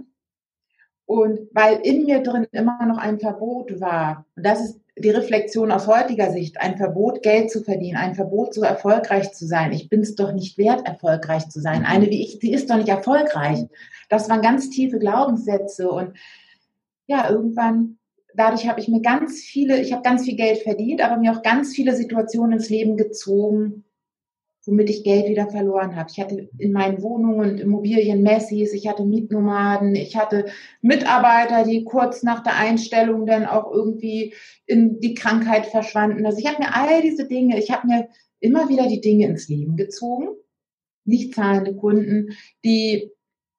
Und 1.10 1.40
weil 1.54 1.80
in 1.82 2.06
mir 2.06 2.22
drin 2.22 2.46
immer 2.52 2.86
noch 2.86 3.00
ein 3.00 3.20
Verbot 3.20 3.82
war, 3.82 4.28
und 4.36 4.46
das 4.46 4.62
ist 4.62 4.80
die 4.96 5.10
Reflexion 5.10 5.72
aus 5.72 5.88
heutiger 5.88 6.30
Sicht, 6.30 6.62
ein 6.62 6.78
Verbot, 6.78 7.24
Geld 7.24 7.50
zu 7.50 7.64
verdienen, 7.64 7.98
ein 7.98 8.14
Verbot, 8.14 8.54
so 8.54 8.62
erfolgreich 8.62 9.32
zu 9.32 9.48
sein. 9.48 9.72
Ich 9.72 9.90
bin 9.90 10.02
es 10.02 10.14
doch 10.14 10.34
nicht 10.34 10.60
wert, 10.60 10.86
erfolgreich 10.86 11.50
zu 11.50 11.62
sein. 11.62 11.84
Eine 11.84 12.12
wie 12.12 12.22
ich, 12.22 12.38
die 12.38 12.54
ist 12.54 12.70
doch 12.70 12.76
nicht 12.76 12.90
erfolgreich. 12.90 13.66
Das 14.08 14.30
waren 14.30 14.44
ganz 14.44 14.70
tiefe 14.70 15.00
Glaubenssätze 15.00 15.90
und 15.90 16.14
ja, 17.08 17.28
irgendwann, 17.28 17.98
dadurch 18.36 18.68
habe 18.68 18.80
ich 18.80 18.88
mir 18.88 19.02
ganz 19.02 19.40
viele, 19.40 19.82
ich 19.82 19.92
habe 19.94 20.04
ganz 20.04 20.26
viel 20.26 20.36
Geld 20.36 20.60
verdient, 20.60 21.02
aber 21.02 21.18
mir 21.18 21.32
auch 21.32 21.42
ganz 21.42 21.74
viele 21.74 21.96
Situationen 21.96 22.60
ins 22.60 22.70
Leben 22.70 22.98
gezogen, 22.98 23.84
womit 24.70 24.90
ich 24.90 25.04
Geld 25.04 25.28
wieder 25.28 25.50
verloren 25.50 25.96
habe. 25.96 26.10
Ich 26.12 26.20
hatte 26.20 26.50
in 26.58 26.72
meinen 26.72 27.02
Wohnungen 27.02 27.40
und 27.40 27.60
Immobilien 27.60 28.22
Messis, 28.22 28.74
ich 28.74 28.88
hatte 28.88 29.04
Mietnomaden, 29.04 29.96
ich 29.96 30.16
hatte 30.16 30.46
Mitarbeiter, 30.82 31.64
die 31.64 31.84
kurz 31.84 32.22
nach 32.22 32.44
der 32.44 32.56
Einstellung 32.56 33.26
dann 33.26 33.46
auch 33.46 33.72
irgendwie 33.72 34.34
in 34.68 35.00
die 35.00 35.16
Krankheit 35.16 35.66
verschwanden. 35.66 36.26
Also 36.26 36.38
ich 36.38 36.48
habe 36.48 36.62
mir 36.62 36.76
all 36.76 37.02
diese 37.02 37.28
Dinge, 37.28 37.58
ich 37.58 37.72
habe 37.72 37.88
mir 37.88 38.08
immer 38.40 38.70
wieder 38.70 38.88
die 38.88 39.02
Dinge 39.02 39.28
ins 39.28 39.50
Leben 39.50 39.76
gezogen, 39.76 40.28
nicht 41.04 41.34
zahlende 41.34 41.76
Kunden, 41.76 42.30
die 42.64 43.12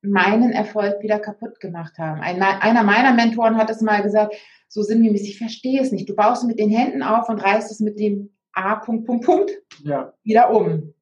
meinen 0.02 0.52
Erfolg 0.52 1.02
wieder 1.02 1.18
kaputt 1.18 1.60
gemacht 1.60 1.98
haben. 1.98 2.20
Ein, 2.20 2.40
einer 2.40 2.84
meiner 2.84 3.12
Mentoren 3.12 3.56
hat 3.56 3.68
es 3.68 3.80
mal 3.80 4.02
gesagt, 4.02 4.34
so 4.68 4.82
sinngemäß, 4.82 5.22
ich 5.22 5.38
verstehe 5.38 5.80
es 5.80 5.90
nicht. 5.90 6.08
Du 6.08 6.14
baust 6.14 6.46
mit 6.46 6.58
den 6.58 6.70
Händen 6.70 7.02
auf 7.02 7.28
und 7.28 7.40
reißt 7.40 7.70
es 7.70 7.80
mit 7.80 7.98
dem 7.98 8.30
A, 8.52 8.76
Punkt, 8.76 9.06
Punkt, 9.06 9.24
Punkt 9.24 9.50
ja. 9.84 10.12
wieder 10.22 10.54
um. 10.54 10.94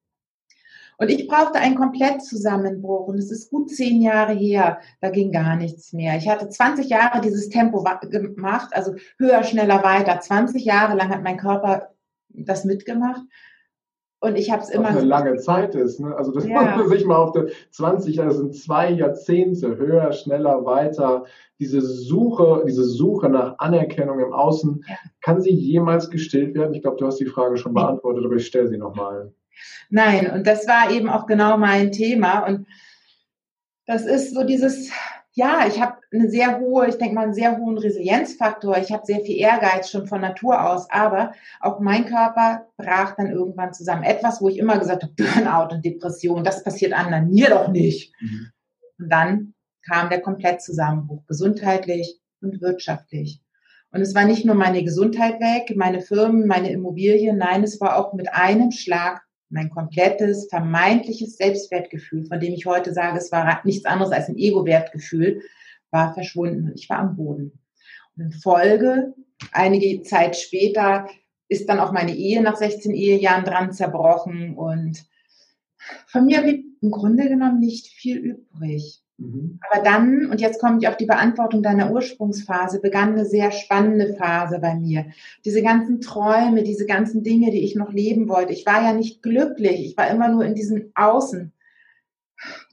Und 0.99 1.09
ich 1.09 1.27
brauchte 1.29 1.59
einen 1.59 1.75
Komplettzusammenbruch 1.75 3.07
und 3.07 3.17
es 3.17 3.31
ist 3.31 3.49
gut 3.49 3.69
zehn 3.69 4.01
Jahre 4.01 4.33
her, 4.33 4.79
da 4.99 5.09
ging 5.09 5.31
gar 5.31 5.55
nichts 5.55 5.93
mehr. 5.93 6.17
Ich 6.17 6.27
hatte 6.27 6.49
20 6.49 6.89
Jahre 6.89 7.21
dieses 7.21 7.47
Tempo 7.47 7.85
gemacht, 8.01 8.69
also 8.73 8.95
höher, 9.17 9.43
schneller, 9.43 9.81
weiter. 9.81 10.19
20 10.19 10.65
Jahre 10.65 10.97
lang 10.97 11.07
hat 11.09 11.23
mein 11.23 11.37
Körper 11.37 11.91
das 12.27 12.65
mitgemacht. 12.65 13.21
Und 14.21 14.35
ich 14.35 14.51
habe 14.51 14.61
es 14.61 14.69
immer. 14.69 14.89
Was 14.89 14.97
eine 14.97 15.05
lange 15.05 15.37
Zeit 15.37 15.73
ist, 15.73 16.01
ne? 16.01 16.13
Also 16.17 16.33
das 16.33 16.45
ja. 16.45 16.61
muss 16.61 16.75
man 16.75 16.89
sich 16.89 17.05
mal 17.05 17.15
auf 17.15 17.31
der 17.31 17.47
20, 17.71 18.17
das 18.17 18.35
sind 18.35 18.53
zwei 18.53 18.91
Jahrzehnte, 18.91 19.77
höher, 19.77 20.11
schneller, 20.11 20.65
weiter. 20.65 21.23
Diese 21.59 21.79
Suche, 21.79 22.65
diese 22.67 22.83
Suche 22.83 23.29
nach 23.29 23.57
Anerkennung 23.59 24.19
im 24.19 24.33
Außen, 24.33 24.83
ja. 24.85 24.95
kann 25.21 25.39
sie 25.39 25.51
jemals 25.53 26.09
gestillt 26.09 26.55
werden? 26.55 26.73
Ich 26.73 26.81
glaube, 26.81 26.97
du 26.97 27.05
hast 27.05 27.21
die 27.21 27.25
Frage 27.25 27.55
schon 27.55 27.73
beantwortet, 27.73 28.25
aber 28.25 28.35
ich 28.35 28.45
stelle 28.45 28.67
sie 28.67 28.77
nochmal. 28.77 29.31
Nein, 29.89 30.31
und 30.31 30.47
das 30.47 30.67
war 30.67 30.91
eben 30.91 31.09
auch 31.09 31.25
genau 31.25 31.57
mein 31.57 31.91
Thema. 31.91 32.39
Und 32.39 32.67
das 33.85 34.05
ist 34.05 34.33
so 34.33 34.43
dieses, 34.43 34.91
ja, 35.33 35.65
ich 35.67 35.81
habe 35.81 35.97
eine 36.11 36.29
sehr 36.29 36.59
hohe, 36.59 36.87
ich 36.87 36.97
denke 36.97 37.15
mal, 37.15 37.23
einen 37.23 37.33
sehr 37.33 37.57
hohen 37.57 37.77
Resilienzfaktor. 37.77 38.77
Ich 38.77 38.91
habe 38.91 39.05
sehr 39.05 39.21
viel 39.21 39.37
Ehrgeiz 39.37 39.89
schon 39.89 40.07
von 40.07 40.21
Natur 40.21 40.63
aus, 40.69 40.89
aber 40.89 41.33
auch 41.59 41.79
mein 41.79 42.05
Körper 42.05 42.67
brach 42.77 43.15
dann 43.15 43.31
irgendwann 43.31 43.73
zusammen. 43.73 44.03
Etwas, 44.03 44.41
wo 44.41 44.49
ich 44.49 44.57
immer 44.57 44.77
gesagt 44.77 45.03
habe, 45.03 45.13
Burnout 45.13 45.73
und 45.73 45.85
Depression, 45.85 46.43
das 46.43 46.63
passiert 46.63 46.93
anderen, 46.93 47.29
mir 47.29 47.49
doch 47.49 47.69
nicht. 47.69 48.13
Mhm. 48.19 48.51
Und 48.99 49.09
dann 49.09 49.53
kam 49.87 50.09
der 50.09 50.21
Komplettzusammenbruch, 50.21 51.25
gesundheitlich 51.25 52.19
und 52.41 52.61
wirtschaftlich. 52.61 53.41
Und 53.91 54.01
es 54.01 54.13
war 54.13 54.25
nicht 54.25 54.45
nur 54.45 54.55
meine 54.55 54.83
Gesundheit 54.83 55.39
weg, 55.39 55.75
meine 55.75 56.01
Firmen, 56.01 56.45
meine 56.47 56.71
Immobilien, 56.71 57.37
nein, 57.37 57.63
es 57.63 57.81
war 57.81 57.97
auch 57.97 58.13
mit 58.13 58.31
einem 58.33 58.71
Schlag 58.71 59.21
mein 59.49 59.69
komplettes 59.69 60.47
vermeintliches 60.49 61.37
Selbstwertgefühl, 61.37 62.25
von 62.25 62.39
dem 62.39 62.53
ich 62.53 62.65
heute 62.65 62.93
sage, 62.93 63.17
es 63.17 63.31
war 63.31 63.61
nichts 63.63 63.85
anderes 63.85 64.11
als 64.11 64.29
ein 64.29 64.37
Ego-Wertgefühl, 64.37 65.41
war 65.91 66.13
verschwunden. 66.13 66.71
Ich 66.75 66.89
war 66.89 66.99
am 66.99 67.15
Boden. 67.15 67.59
Und 68.15 68.23
in 68.23 68.31
Folge, 68.31 69.13
einige 69.51 70.03
Zeit 70.03 70.37
später, 70.37 71.07
ist 71.47 71.67
dann 71.67 71.79
auch 71.79 71.91
meine 71.91 72.15
Ehe 72.15 72.41
nach 72.41 72.57
16 72.57 72.93
Ehejahren 72.93 73.43
dran 73.43 73.73
zerbrochen 73.73 74.55
und 74.55 75.03
von 76.05 76.25
mir 76.25 76.41
blieb 76.41 76.65
im 76.81 76.91
Grunde 76.91 77.27
genommen 77.27 77.59
nicht 77.59 77.87
viel 77.87 78.17
übrig. 78.17 79.01
Mhm. 79.19 79.59
Aber 79.69 79.83
dann, 79.83 80.27
und 80.31 80.41
jetzt 80.41 80.59
komme 80.59 80.77
ich 80.79 80.87
auf 80.87 80.97
die 80.97 81.05
Beantwortung 81.05 81.61
deiner 81.61 81.91
Ursprungsphase, 81.91 82.79
begann 82.79 83.13
eine 83.13 83.25
sehr 83.25 83.51
spannende 83.51 84.15
Phase 84.15 84.59
bei 84.59 84.75
mir. 84.75 85.05
Diese 85.45 85.61
ganzen 85.61 86.01
Träume, 86.01 86.63
diese 86.63 86.85
ganzen 86.85 87.21
Dinge, 87.21 87.51
die 87.51 87.63
ich 87.63 87.75
noch 87.75 87.91
leben 87.91 88.29
wollte. 88.29 88.53
Ich 88.53 88.65
war 88.65 88.81
ja 88.81 88.93
nicht 88.93 89.21
glücklich. 89.21 89.85
Ich 89.85 89.97
war 89.97 90.09
immer 90.09 90.29
nur 90.29 90.45
in 90.45 90.55
diesem 90.55 90.91
Außen 90.95 91.51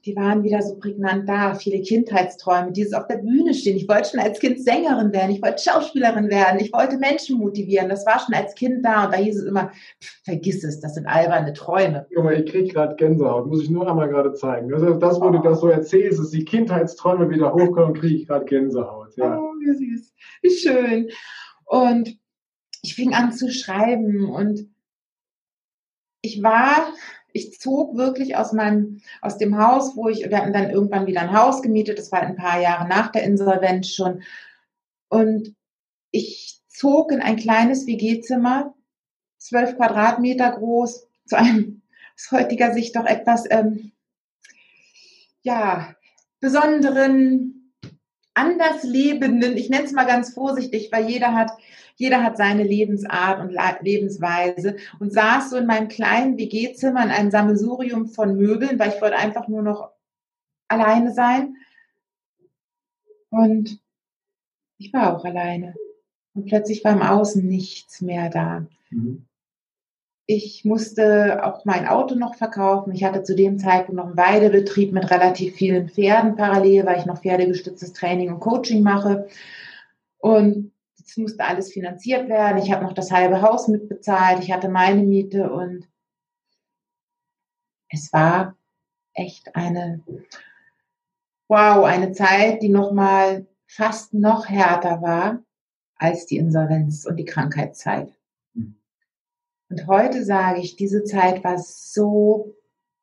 die 0.05 0.15
waren 0.15 0.43
wieder 0.43 0.61
so 0.61 0.75
prägnant 0.77 1.27
da. 1.27 1.55
Viele 1.55 1.81
Kindheitsträume, 1.81 2.71
dieses 2.71 2.93
auf 2.93 3.07
der 3.07 3.17
Bühne 3.17 3.53
stehen. 3.53 3.75
Ich 3.75 3.89
wollte 3.89 4.11
schon 4.11 4.19
als 4.19 4.39
Kind 4.39 4.63
Sängerin 4.63 5.11
werden, 5.11 5.31
ich 5.31 5.41
wollte 5.41 5.61
Schauspielerin 5.63 6.29
werden, 6.29 6.59
ich 6.59 6.71
wollte 6.71 6.97
Menschen 6.97 7.37
motivieren. 7.37 7.89
Das 7.89 8.05
war 8.05 8.19
schon 8.19 8.35
als 8.35 8.55
Kind 8.55 8.85
da 8.85 9.05
und 9.05 9.13
da 9.13 9.17
hieß 9.17 9.37
es 9.37 9.45
immer, 9.45 9.71
vergiss 10.23 10.63
es, 10.63 10.79
das 10.79 10.95
sind 10.95 11.07
alberne 11.07 11.53
Träume. 11.53 12.05
Junge, 12.09 12.35
ich 12.35 12.51
kriege 12.51 12.69
gerade 12.69 12.95
Gänsehaut, 12.95 13.47
muss 13.47 13.63
ich 13.63 13.69
nur 13.69 13.87
einmal 13.87 14.07
gerade 14.07 14.33
zeigen. 14.33 14.69
Das, 14.69 14.81
ist 14.81 14.99
das, 14.99 15.19
wo 15.19 15.25
oh. 15.25 15.31
du 15.31 15.39
das 15.39 15.59
so 15.59 15.67
erzählst, 15.67 16.19
dass 16.19 16.29
die 16.29 16.45
Kindheitsträume 16.45 17.29
wieder 17.29 17.53
hochkommen, 17.53 17.93
kriege 17.93 18.15
ich 18.15 18.27
gerade 18.27 18.45
Gänsehaut. 18.45 19.15
Ja. 19.17 19.37
Oh, 19.37 19.53
wie 19.59 19.73
süß, 19.73 20.13
wie 20.41 20.51
schön. 20.51 21.09
Und 21.65 22.17
ich 22.81 22.95
fing 22.95 23.13
an 23.13 23.33
zu 23.33 23.51
schreiben 23.51 24.29
und 24.29 24.69
ich 26.21 26.41
war 26.41 26.93
ich 27.33 27.59
zog 27.59 27.95
wirklich 27.97 28.35
aus 28.35 28.53
meinem, 28.53 29.01
aus 29.21 29.37
dem 29.37 29.57
Haus, 29.57 29.95
wo 29.95 30.09
ich, 30.09 30.29
wir 30.29 30.37
hatten 30.37 30.53
dann 30.53 30.69
irgendwann 30.69 31.07
wieder 31.07 31.21
ein 31.21 31.37
Haus 31.37 31.61
gemietet, 31.61 31.99
das 31.99 32.11
war 32.11 32.21
ein 32.21 32.35
paar 32.35 32.59
Jahre 32.61 32.87
nach 32.87 33.11
der 33.11 33.23
Insolvenz 33.23 33.89
schon. 33.89 34.23
Und 35.09 35.55
ich 36.11 36.61
zog 36.67 37.11
in 37.11 37.21
ein 37.21 37.35
kleines 37.35 37.85
WG-Zimmer, 37.85 38.73
zwölf 39.37 39.75
Quadratmeter 39.75 40.51
groß, 40.51 41.07
zu 41.25 41.37
einem 41.37 41.81
aus 42.15 42.31
heutiger 42.31 42.73
Sicht 42.73 42.95
doch 42.95 43.05
etwas, 43.05 43.45
ähm, 43.49 43.91
ja, 45.41 45.95
besonderen, 46.39 47.56
anders 48.37 48.83
lebenden, 48.83 49.57
ich 49.57 49.69
nenne 49.69 49.85
es 49.85 49.91
mal 49.91 50.05
ganz 50.05 50.33
vorsichtig, 50.33 50.89
weil 50.91 51.09
jeder 51.09 51.33
hat 51.33 51.51
jeder 51.97 52.23
hat 52.23 52.37
seine 52.37 52.63
Lebensart 52.63 53.41
und 53.41 53.57
Lebensweise 53.81 54.77
und 54.99 55.11
saß 55.11 55.49
so 55.49 55.57
in 55.57 55.65
meinem 55.65 55.87
kleinen 55.87 56.37
WG-Zimmer 56.37 57.03
in 57.03 57.09
einem 57.09 57.31
Sammelsurium 57.31 58.07
von 58.07 58.37
Möbeln, 58.37 58.77
weil 58.77 58.89
ich 58.89 59.01
wollte 59.01 59.17
einfach 59.17 59.47
nur 59.47 59.63
noch 59.63 59.91
alleine 60.67 61.11
sein. 61.11 61.55
Und 63.29 63.79
ich 64.77 64.93
war 64.93 65.17
auch 65.17 65.25
alleine. 65.25 65.73
Und 66.35 66.45
plötzlich 66.45 66.83
war 66.83 66.93
im 66.93 67.01
Außen 67.01 67.43
nichts 67.43 68.01
mehr 68.01 68.29
da. 68.29 68.67
Mhm. 68.91 69.25
Ich 70.29 70.65
musste 70.65 71.41
auch 71.45 71.63
mein 71.63 71.87
Auto 71.87 72.15
noch 72.15 72.35
verkaufen. 72.35 72.93
Ich 72.93 73.05
hatte 73.05 73.23
zu 73.23 73.33
dem 73.33 73.57
Zeitpunkt 73.59 73.93
noch 73.93 74.07
einen 74.07 74.17
Weidebetrieb 74.17 74.91
mit 74.91 75.09
relativ 75.09 75.55
vielen 75.55 75.87
Pferden 75.87 76.35
parallel, 76.35 76.85
weil 76.85 76.99
ich 76.99 77.05
noch 77.05 77.21
pferdegestütztes 77.21 77.93
Training 77.93 78.33
und 78.33 78.41
Coaching 78.41 78.83
mache. 78.83 79.29
Und 80.17 80.73
es 80.99 81.15
musste 81.15 81.45
alles 81.45 81.71
finanziert 81.71 82.27
werden. 82.27 82.61
Ich 82.61 82.73
habe 82.73 82.83
noch 82.83 82.91
das 82.91 83.09
halbe 83.09 83.41
Haus 83.41 83.69
mitbezahlt. 83.69 84.43
Ich 84.43 84.51
hatte 84.51 84.67
meine 84.67 85.01
Miete 85.01 85.49
und 85.49 85.87
es 87.89 88.11
war 88.11 88.57
echt 89.13 89.55
eine, 89.55 90.03
wow, 91.47 91.85
eine 91.85 92.11
Zeit, 92.11 92.61
die 92.61 92.69
nochmal 92.69 93.47
fast 93.65 94.13
noch 94.13 94.49
härter 94.49 95.01
war 95.01 95.41
als 95.95 96.25
die 96.25 96.35
Insolvenz 96.35 97.05
und 97.05 97.15
die 97.15 97.25
Krankheitszeit. 97.25 98.16
Und 99.69 99.87
heute 99.87 100.23
sage 100.23 100.61
ich, 100.61 100.75
diese 100.75 101.03
Zeit 101.03 101.43
war 101.43 101.57
so 101.57 102.55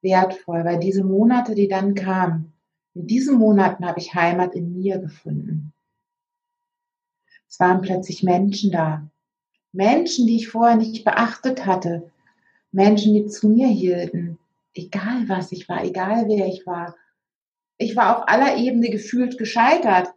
wertvoll, 0.03 0.65
weil 0.65 0.79
diese 0.79 1.05
Monate, 1.05 1.55
die 1.55 1.69
dann 1.69 1.95
kamen, 1.95 2.53
in 2.95 3.07
diesen 3.07 3.39
Monaten 3.39 3.85
habe 3.87 3.99
ich 3.99 4.15
Heimat 4.15 4.55
in 4.55 4.73
mir 4.77 4.99
gefunden. 4.99 5.73
Es 7.49 7.59
waren 7.61 7.83
plötzlich 7.83 8.23
Menschen 8.23 8.71
da. 8.71 9.11
Menschen, 9.73 10.27
die 10.27 10.37
ich 10.37 10.49
vorher 10.49 10.77
nicht 10.77 11.05
beachtet 11.05 11.67
hatte. 11.67 12.11
Menschen, 12.71 13.15
die 13.15 13.27
zu 13.27 13.49
mir 13.49 13.69
hielten. 13.69 14.39
Egal 14.75 15.29
was 15.29 15.53
ich 15.53 15.69
war, 15.69 15.85
egal 15.85 16.29
wer 16.29 16.47
ich 16.47 16.67
war. 16.67 16.97
Ich 17.77 17.97
war 17.97 18.17
auf 18.17 18.29
aller 18.29 18.57
Ebene 18.57 18.91
gefühlt 18.91 19.39
gescheitert. 19.39 20.09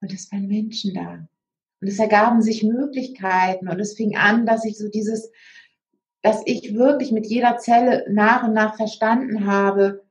Und 0.00 0.12
es 0.12 0.30
waren 0.30 0.46
Menschen 0.46 0.94
da. 0.94 1.26
Und 1.80 1.88
es 1.88 1.98
ergaben 1.98 2.42
sich 2.42 2.62
Möglichkeiten. 2.62 3.68
Und 3.68 3.80
es 3.80 3.94
fing 3.94 4.16
an, 4.16 4.46
dass 4.46 4.64
ich 4.64 4.78
so 4.78 4.88
dieses, 4.88 5.30
dass 6.22 6.42
ich 6.46 6.74
wirklich 6.74 7.12
mit 7.12 7.26
jeder 7.26 7.58
Zelle 7.58 8.06
nach 8.10 8.44
und 8.44 8.54
nach 8.54 8.76
verstanden 8.76 9.46
habe, 9.46 10.04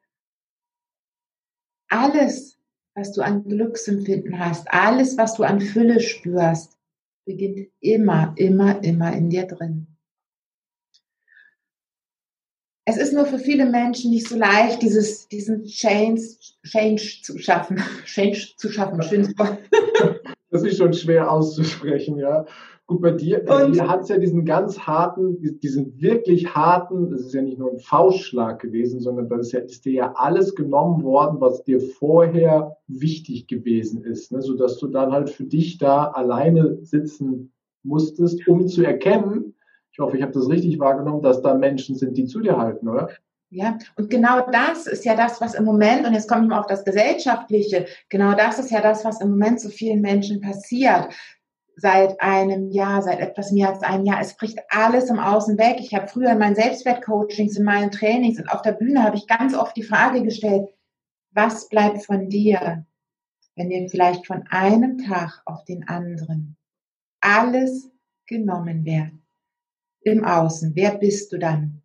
alles, 1.89 2.57
was 2.93 3.12
du 3.12 3.22
an 3.22 3.43
Glücksempfinden 3.43 4.39
hast, 4.39 4.72
alles, 4.72 5.17
was 5.17 5.36
du 5.36 5.43
an 5.43 5.62
Fülle 5.62 6.00
spürst, 6.00 6.77
beginnt 7.25 7.67
immer, 7.79 8.34
immer, 8.38 8.84
immer 8.84 9.13
in 9.13 9.29
dir 9.29 9.45
drin. 9.45 9.95
es 12.86 12.98
ist 12.98 13.13
nur 13.13 13.25
für 13.25 13.39
viele 13.39 13.65
Menschen 13.65 14.12
nicht 14.12 14.27
so 14.27 14.38
leicht, 14.38 14.81
dieses, 14.81 15.27
diesen 15.27 15.65
Change, 15.65 16.22
Change 16.63 17.22
zu 17.24 17.38
schaffen. 17.39 17.81
Change 18.05 18.53
zu 18.57 18.72
schaffen, 18.72 19.01
schönes 19.01 19.38
Wort. 19.38 19.57
Das 20.55 20.63
ist 20.63 20.77
schon 20.77 20.93
schwer 20.93 21.29
auszusprechen, 21.29 22.17
ja. 22.17 22.45
Gut, 22.88 23.01
bei 23.01 23.12
dir, 23.12 23.43
bei 23.43 23.69
dir 23.69 23.89
hat 23.89 24.03
es 24.03 24.07
ja 24.09 24.17
diesen 24.17 24.45
ganz 24.45 24.79
harten, 24.79 25.59
diesen 25.59 26.00
wirklich 26.00 26.55
harten, 26.55 27.09
das 27.09 27.21
ist 27.21 27.33
ja 27.33 27.41
nicht 27.41 27.59
nur 27.59 27.71
ein 27.71 27.79
Faustschlag 27.79 28.62
gewesen, 28.62 29.01
sondern 29.01 29.27
das 29.27 29.47
ist, 29.47 29.51
ja, 29.51 29.59
ist 29.59 29.83
dir 29.83 29.93
ja 29.93 30.13
alles 30.15 30.55
genommen 30.55 31.03
worden, 31.03 31.41
was 31.41 31.65
dir 31.65 31.81
vorher 31.81 32.77
wichtig 32.88 33.47
gewesen 33.47 34.05
ist, 34.05 34.31
ne? 34.31 34.41
sodass 34.41 34.77
du 34.77 34.88
dann 34.88 35.12
halt 35.12 35.29
für 35.29 35.43
dich 35.43 35.77
da 35.77 36.05
alleine 36.05 36.77
sitzen 36.83 37.51
musstest, 37.83 38.47
um 38.47 38.65
zu 38.65 38.81
erkennen, 38.83 39.55
ich 39.91 40.00
hoffe, 40.00 40.15
ich 40.15 40.24
habe 40.24 40.31
das 40.31 40.47
richtig 40.47 40.79
wahrgenommen, 40.79 41.21
dass 41.21 41.41
da 41.41 41.53
Menschen 41.53 41.97
sind, 41.97 42.15
die 42.15 42.25
zu 42.25 42.39
dir 42.39 42.57
halten, 42.57 42.88
oder? 42.88 43.09
Ja, 43.51 43.77
und 43.95 44.09
genau 44.09 44.49
das 44.49 44.87
ist 44.87 45.05
ja 45.05 45.15
das, 45.15 45.39
was 45.39 45.53
im 45.53 45.65
Moment, 45.65 46.05
und 46.05 46.13
jetzt 46.13 46.27
komme 46.27 46.43
ich 46.43 46.49
mal 46.49 46.59
auf 46.59 46.67
das 46.67 46.83
Gesellschaftliche, 46.83 47.85
genau 48.09 48.33
das 48.33 48.59
ist 48.59 48.71
ja 48.71 48.81
das, 48.81 49.05
was 49.05 49.21
im 49.21 49.29
Moment 49.29 49.61
so 49.61 49.69
vielen 49.69 50.01
Menschen 50.01 50.41
passiert 50.41 51.13
seit 51.77 52.19
einem 52.21 52.71
Jahr, 52.71 53.01
seit 53.01 53.19
etwas 53.19 53.51
mehr 53.51 53.69
als 53.69 53.83
einem 53.83 54.05
Jahr. 54.05 54.21
Es 54.21 54.35
bricht 54.35 54.59
alles 54.69 55.09
im 55.09 55.19
Außen 55.19 55.57
weg. 55.57 55.77
Ich 55.79 55.93
habe 55.93 56.07
früher 56.07 56.31
in 56.31 56.39
meinen 56.39 56.55
Selbstwertcoachings, 56.55 57.57
in 57.57 57.65
meinen 57.65 57.91
Trainings 57.91 58.39
und 58.39 58.49
auf 58.49 58.61
der 58.61 58.71
Bühne 58.71 59.03
habe 59.03 59.17
ich 59.17 59.27
ganz 59.27 59.53
oft 59.53 59.75
die 59.75 59.83
Frage 59.83 60.23
gestellt, 60.23 60.69
was 61.31 61.67
bleibt 61.67 62.05
von 62.05 62.29
dir, 62.29 62.85
wenn 63.55 63.69
dir 63.69 63.89
vielleicht 63.89 64.25
von 64.25 64.45
einem 64.49 64.97
Tag 64.99 65.41
auf 65.45 65.65
den 65.65 65.87
anderen 65.87 66.55
alles 67.19 67.89
genommen 68.25 68.85
wird? 68.85 69.11
Im 70.01 70.23
Außen, 70.23 70.71
wer 70.75 70.97
bist 70.97 71.33
du 71.33 71.39
dann? 71.39 71.81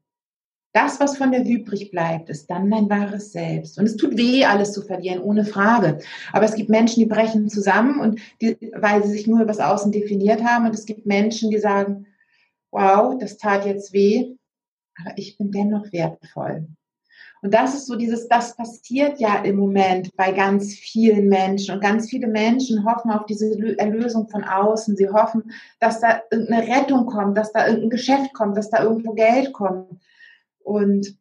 Das, 0.73 1.01
was 1.01 1.17
von 1.17 1.33
dir 1.33 1.45
übrig 1.45 1.91
bleibt, 1.91 2.31
ist 2.31 2.49
dann 2.49 2.71
dein 2.71 2.89
wahres 2.89 3.33
Selbst. 3.33 3.79
Und 3.79 3.87
es 3.87 3.97
tut 3.97 4.17
weh, 4.17 4.45
alles 4.45 4.73
zu 4.73 4.83
verlieren, 4.83 5.21
ohne 5.21 5.45
Frage. 5.45 5.99
Aber 6.33 6.45
es 6.45 6.55
gibt 6.55 6.71
Menschen, 6.71 7.01
die 7.01 7.09
brechen 7.09 7.49
zusammen 7.49 7.99
und 7.99 8.21
die, 8.41 8.57
weil 8.77 9.03
sie 9.03 9.11
sich 9.11 9.27
nur 9.27 9.41
übers 9.41 9.59
Außen 9.59 9.91
definiert 9.91 10.45
haben. 10.45 10.67
Und 10.67 10.75
es 10.75 10.87
gibt 10.87 11.07
Menschen, 11.07 11.51
die 11.51 11.59
sagen, 11.59 12.07
wow, 12.71 13.19
das 13.19 13.37
tat 13.37 13.67
jetzt 13.67 13.93
weh, 13.93 14.37
aber 15.01 15.13
ich 15.17 15.37
bin 15.39 15.51
dennoch 15.51 15.93
wertvoll. 15.93 16.69
Und 17.43 17.55
das 17.55 17.75
ist 17.75 17.87
so 17.87 17.97
dieses, 17.97 18.29
das 18.29 18.55
passiert 18.55 19.19
ja 19.19 19.43
im 19.43 19.57
Moment 19.57 20.15
bei 20.15 20.31
ganz 20.31 20.75
vielen 20.75 21.29
Menschen. 21.29 21.75
Und 21.75 21.81
ganz 21.81 22.11
viele 22.11 22.27
Menschen 22.27 22.85
hoffen 22.85 23.11
auf 23.11 23.25
diese 23.25 23.51
Erlösung 23.79 24.29
von 24.29 24.45
außen. 24.45 24.95
Sie 24.97 25.09
hoffen, 25.09 25.51
dass 25.79 26.01
da 26.01 26.21
irgendeine 26.31 26.69
Rettung 26.69 27.07
kommt, 27.07 27.39
dass 27.39 27.53
da 27.53 27.67
irgendein 27.67 27.91
Geschäft 27.91 28.35
kommt, 28.35 28.57
dass 28.59 28.69
da 28.69 28.83
irgendwo 28.83 29.15
Geld 29.15 29.53
kommt. 29.53 30.01
Und 30.71 31.19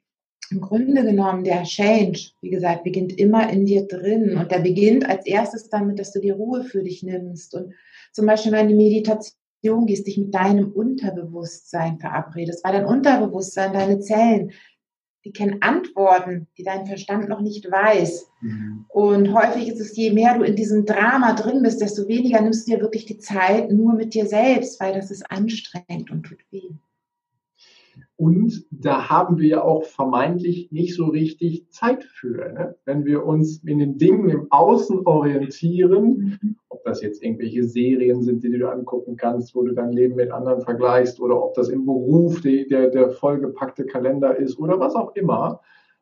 im 0.52 0.62
Grunde 0.62 1.04
genommen, 1.04 1.44
der 1.44 1.64
Change, 1.64 2.20
wie 2.42 2.52
gesagt, 2.52 2.84
beginnt 2.84 3.18
immer 3.18 3.52
in 3.52 3.66
dir 3.66 3.88
drin. 3.88 4.38
Und 4.38 4.52
der 4.52 4.60
beginnt 4.60 5.10
als 5.10 5.26
erstes 5.26 5.70
damit, 5.70 5.98
dass 5.98 6.12
du 6.12 6.20
die 6.20 6.30
Ruhe 6.30 6.64
für 6.64 6.84
dich 6.84 7.02
nimmst. 7.02 7.56
Und 7.56 7.74
zum 8.12 8.28
Beispiel, 8.28 8.52
wenn 8.52 8.68
du 8.68 8.74
in 8.74 8.80
die 8.80 8.86
Meditation 8.86 9.88
gehst, 9.88 10.06
dich 10.06 10.20
mit 10.20 10.36
deinem 10.36 10.72
Unterbewusstsein 10.72 11.98
verabredest, 11.98 12.64
weil 12.64 12.74
dein 12.74 12.86
Unterbewusstsein, 12.86 13.74
deine 13.74 14.00
Zellen, 14.02 14.52
die 15.26 15.32
kennen 15.32 15.64
Antworten, 15.64 16.48
die 16.60 16.64
dein 16.64 16.86
Verstand 16.86 17.28
noch 17.28 17.42
nicht 17.42 17.66
weiß. 17.66 18.28
Mhm. 18.42 18.86
Und 18.88 19.34
häufig 19.34 19.68
ist 19.68 19.80
es, 19.80 19.98
je 19.98 20.12
mehr 20.12 20.38
du 20.38 20.44
in 20.44 20.56
diesem 20.56 20.86
Drama 20.86 21.34
drin 21.34 21.64
bist, 21.64 21.82
desto 21.82 22.08
weniger 22.08 22.40
nimmst 22.40 22.68
du 22.68 22.76
dir 22.76 22.82
wirklich 22.82 23.06
die 23.06 23.18
Zeit 23.18 23.72
nur 23.72 23.94
mit 23.94 24.14
dir 24.14 24.28
selbst, 24.28 24.80
weil 24.80 24.94
das 24.94 25.10
ist 25.10 25.30
anstrengend 25.32 26.12
und 26.12 26.24
tut 26.24 26.40
weh. 26.52 26.70
Und 28.16 28.66
da 28.70 29.10
haben 29.10 29.38
wir 29.38 29.48
ja 29.48 29.64
auch 29.64 29.84
vermeintlich 29.84 30.72
nicht 30.72 30.96
so 30.96 31.06
richtig 31.06 31.70
Zeit 31.70 32.04
für. 32.04 32.52
Ne? 32.52 32.76
Wenn 32.86 33.06
wir 33.06 33.26
uns 33.26 33.64
in 33.64 33.80
den 33.80 33.98
Dingen 33.98 34.30
im 34.30 34.48
Außen 34.50 35.06
orientieren, 35.06 36.40
mhm. 36.42 36.56
ob 36.70 36.84
das 36.84 37.02
jetzt 37.02 37.24
irgendwelche 37.24 37.64
Serien 37.64 38.22
sind, 38.22 38.44
die 38.44 38.52
du 38.52 38.70
angucken 38.70 39.16
kannst, 39.16 39.56
wo 39.56 39.64
du 39.64 39.74
dein 39.74 39.94
Leben 39.94 40.16
mit 40.16 40.32
anderen 40.32 40.62
vergleichst, 40.62 41.20
oder 41.20 41.42
ob 41.42 41.54
das 41.54 41.70
im 41.70 41.86
Beruf 41.86 42.42
die, 42.42 42.68
der, 42.68 42.90
der 42.90 43.10
vollgepackte 43.10 43.86
Kalender 43.86 44.36
ist 44.36 44.60
oder 44.60 44.80
was 44.80 44.96
auch 44.96 45.16
immer. 45.16 45.62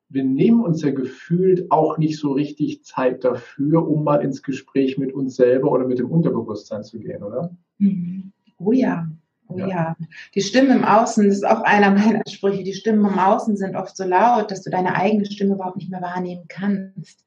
Wir 0.10 0.24
nehmen 0.24 0.62
uns 0.62 0.82
ja 0.82 0.92
gefühlt 0.92 1.70
auch 1.70 1.98
nicht 1.98 2.18
so 2.18 2.32
richtig 2.32 2.84
Zeit 2.84 3.24
dafür, 3.26 3.88
um 3.88 4.04
mal 4.04 4.24
ins 4.24 4.42
Gespräch 4.42 4.98
mit 4.98 5.14
uns 5.14 5.36
selber 5.36 5.72
oder 5.72 5.86
mit 5.86 6.00
dem 6.00 6.10
Unterbewusstsein 6.10 6.84
zu 6.84 6.98
gehen, 7.00 7.24
oder? 7.24 7.56
Mhm. 7.78 8.32
Oh 8.58 8.72
ja, 8.72 9.08
ja. 9.56 9.68
ja. 9.68 9.98
die 10.36 10.42
Stimmen 10.42 10.72
im 10.72 10.86
Außen, 10.86 11.28
das 11.28 11.38
ist 11.38 11.48
auch 11.48 11.62
einer 11.62 11.92
meiner 11.92 12.24
Sprüche, 12.28 12.64
die 12.64 12.74
Stimmen 12.74 13.06
im 13.06 13.20
Außen 13.20 13.56
sind 13.58 13.76
oft 13.76 13.96
so 13.96 14.04
laut, 14.04 14.52
dass 14.52 14.64
du 14.64 14.70
deine 14.70 14.96
eigene 14.96 15.26
Stimme 15.26 15.56
überhaupt 15.56 15.78
nicht 15.78 15.90
mehr 15.90 16.02
wahrnehmen 16.02 16.46
kannst. 16.48 17.24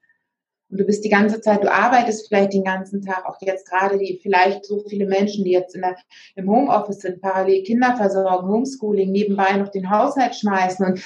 Und 0.69 0.79
du 0.79 0.85
bist 0.85 1.03
die 1.03 1.09
ganze 1.09 1.41
Zeit, 1.41 1.63
du 1.63 1.71
arbeitest 1.71 2.27
vielleicht 2.27 2.53
den 2.53 2.63
ganzen 2.63 3.01
Tag, 3.01 3.25
auch 3.25 3.35
jetzt 3.41 3.69
gerade 3.69 3.97
die, 3.97 4.19
vielleicht 4.23 4.65
so 4.65 4.83
viele 4.87 5.05
Menschen, 5.05 5.43
die 5.43 5.51
jetzt 5.51 5.75
in 5.75 5.81
der, 5.81 5.97
im 6.35 6.49
Homeoffice 6.49 6.99
sind, 7.01 7.21
parallel 7.21 7.63
Kinder 7.63 7.97
versorgen, 7.97 8.47
Homeschooling, 8.47 9.11
nebenbei 9.11 9.57
noch 9.57 9.67
den 9.67 9.89
Haushalt 9.89 10.33
schmeißen 10.35 10.85
und 10.85 11.03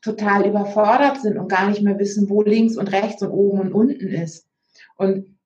total 0.00 0.46
überfordert 0.46 1.20
sind 1.20 1.38
und 1.38 1.48
gar 1.48 1.68
nicht 1.68 1.82
mehr 1.82 1.98
wissen, 1.98 2.30
wo 2.30 2.42
links 2.42 2.76
und 2.76 2.92
rechts 2.92 3.22
und 3.22 3.30
oben 3.30 3.60
und 3.60 3.72
unten 3.72 4.08
ist. 4.08 4.46
Und 4.96 5.36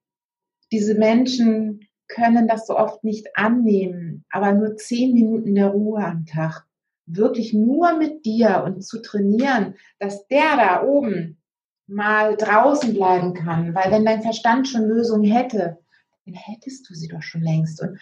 diese 0.71 0.95
Menschen 0.95 1.89
können 2.09 2.49
das 2.49 2.67
so 2.67 2.77
oft 2.77 3.05
nicht 3.05 3.29
annehmen, 3.37 4.25
aber 4.31 4.53
nur 4.53 4.77
zehn 4.77 5.15
Minuten 5.15 5.55
der 5.55 5.69
Ruhe 5.69 6.05
am 6.05 6.27
Tag, 6.27 6.65
wirklich 7.07 7.53
nur 7.53 7.97
mit 7.97 8.25
dir 8.25 8.63
und 8.65 8.85
zu 8.85 9.01
trainieren, 9.01 9.75
dass 9.99 10.27
der 10.29 10.57
da 10.57 10.83
oben 10.83 11.39
mal 11.87 12.37
draußen 12.37 12.95
bleiben 12.95 13.35
kann, 13.35 13.75
weil 13.75 13.91
wenn 13.91 14.05
dein 14.05 14.23
Verstand 14.23 14.69
schon 14.69 14.89
Lösungen 14.89 15.31
hätte, 15.31 15.79
dann 16.25 16.35
hättest 16.35 16.89
du 16.89 16.95
sie 16.95 17.09
doch 17.09 17.23
schon 17.23 17.43
längst. 17.43 17.83
Und 17.83 17.99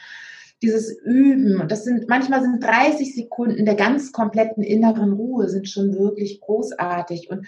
dieses 0.63 0.97
Üben, 1.05 1.61
und 1.61 1.73
das 1.73 1.85
sind, 1.85 2.09
manchmal 2.09 2.43
sind 2.43 2.63
30 2.63 3.15
Sekunden 3.15 3.65
der 3.65 3.75
ganz 3.75 4.13
kompletten 4.13 4.63
inneren 4.63 5.13
Ruhe, 5.13 5.49
sind 5.49 5.69
schon 5.69 5.93
wirklich 5.95 6.41
großartig. 6.41 7.31
Und 7.31 7.47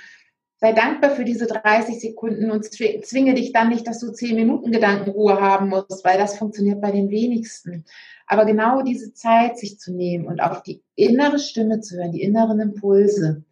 sei 0.64 0.72
dankbar 0.72 1.11
für 1.11 1.27
diese 1.27 1.46
30 1.46 2.00
Sekunden 2.00 2.50
und 2.50 2.64
zwinge 2.64 3.35
dich 3.35 3.53
dann 3.53 3.68
nicht, 3.68 3.87
dass 3.87 3.98
du 3.98 4.11
10 4.11 4.35
Minuten 4.35 4.72
Gedankenruhe 4.72 5.38
haben 5.38 5.68
musst, 5.68 6.03
weil 6.07 6.16
das 6.16 6.38
funktioniert 6.38 6.81
bei 6.81 6.90
den 6.90 7.11
wenigsten. 7.11 7.85
Aber 8.27 8.46
genau 8.46 8.81
diese 8.81 9.12
Zeit 9.12 9.59
sich 9.59 9.79
zu 9.79 9.92
nehmen 9.92 10.27
und 10.27 10.40
auf 10.40 10.62
die 10.62 10.83
innere 10.94 11.38
Stimme 11.38 11.81
zu 11.81 11.96
hören, 11.96 12.12
die 12.12 12.22
inneren 12.22 12.61
Impulse, 12.61 13.44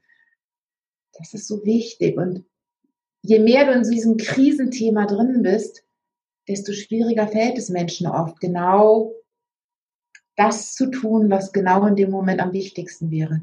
das 1.13 1.35
ist 1.35 1.47
so 1.49 1.63
wichtig. 1.67 2.17
Und 2.17 2.47
je 3.21 3.41
mehr 3.41 3.67
du 3.67 3.73
in 3.73 3.91
diesem 3.91 4.17
Krisenthema 4.17 5.05
drin 5.05 5.43
bist, 5.43 5.85
desto 6.49 6.73
schwieriger 6.73 7.29
fällt 7.29 7.59
es 7.59 7.69
Menschen 7.69 8.07
oft, 8.07 8.41
genau 8.41 9.13
das 10.35 10.75
zu 10.75 10.91
tun, 10.91 11.29
was 11.29 11.53
genau 11.53 11.85
in 11.85 11.97
dem 11.97 12.11
Moment 12.11 12.41
am 12.41 12.55
wichtigsten 12.55 13.11
wäre 13.11 13.43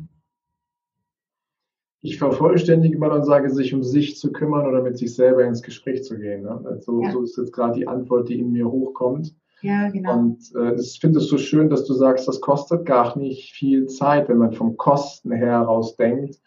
ich 2.01 2.17
vervollständige 2.17 2.97
mal 2.97 3.11
und 3.11 3.25
sage, 3.25 3.49
sich 3.49 3.73
um 3.73 3.83
sich 3.83 4.17
zu 4.17 4.31
kümmern 4.31 4.65
oder 4.65 4.81
mit 4.81 4.97
sich 4.97 5.13
selber 5.13 5.43
ins 5.43 5.61
Gespräch 5.61 6.03
zu 6.03 6.17
gehen. 6.17 6.43
Ne? 6.43 6.61
Also, 6.65 7.01
ja. 7.03 7.11
So 7.11 7.23
ist 7.23 7.37
jetzt 7.37 7.51
gerade 7.51 7.77
die 7.77 7.87
Antwort, 7.87 8.29
die 8.29 8.39
in 8.39 8.51
mir 8.51 8.69
hochkommt. 8.69 9.35
Ja, 9.61 9.89
genau. 9.89 10.17
Und 10.17 10.39
äh, 10.55 10.75
ich 10.79 10.99
finde 11.01 11.19
es 11.19 11.27
so 11.27 11.37
schön, 11.37 11.69
dass 11.69 11.83
du 11.85 11.93
sagst, 11.93 12.27
das 12.27 12.39
kostet 12.39 12.85
gar 12.85 13.17
nicht 13.17 13.51
viel 13.53 13.87
Zeit, 13.87 14.29
wenn 14.29 14.37
man 14.37 14.53
vom 14.53 14.77
Kosten 14.77 15.33
her 15.33 15.67
denkt, 15.97 16.39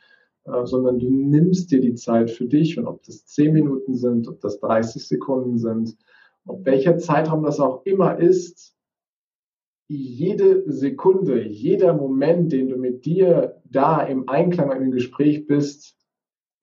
äh, 0.44 0.64
sondern 0.64 0.98
du 0.98 1.10
nimmst 1.10 1.70
dir 1.70 1.80
die 1.80 1.94
Zeit 1.94 2.30
für 2.30 2.46
dich 2.46 2.78
und 2.78 2.86
ob 2.86 3.02
das 3.02 3.26
10 3.26 3.52
Minuten 3.52 3.94
sind, 3.94 4.28
ob 4.28 4.40
das 4.40 4.58
30 4.60 5.06
Sekunden 5.06 5.58
sind, 5.58 5.94
ob 6.46 6.64
welcher 6.64 6.96
Zeitraum 6.96 7.42
das 7.42 7.60
auch 7.60 7.84
immer 7.84 8.18
ist, 8.18 8.71
jede 9.92 10.70
Sekunde, 10.72 11.42
jeder 11.42 11.94
Moment, 11.94 12.52
den 12.52 12.68
du 12.68 12.76
mit 12.76 13.04
dir 13.04 13.60
da 13.64 14.02
im 14.02 14.28
Einklang 14.28 14.70
in 14.70 14.78
einem 14.78 14.90
Gespräch 14.90 15.46
bist, 15.46 15.96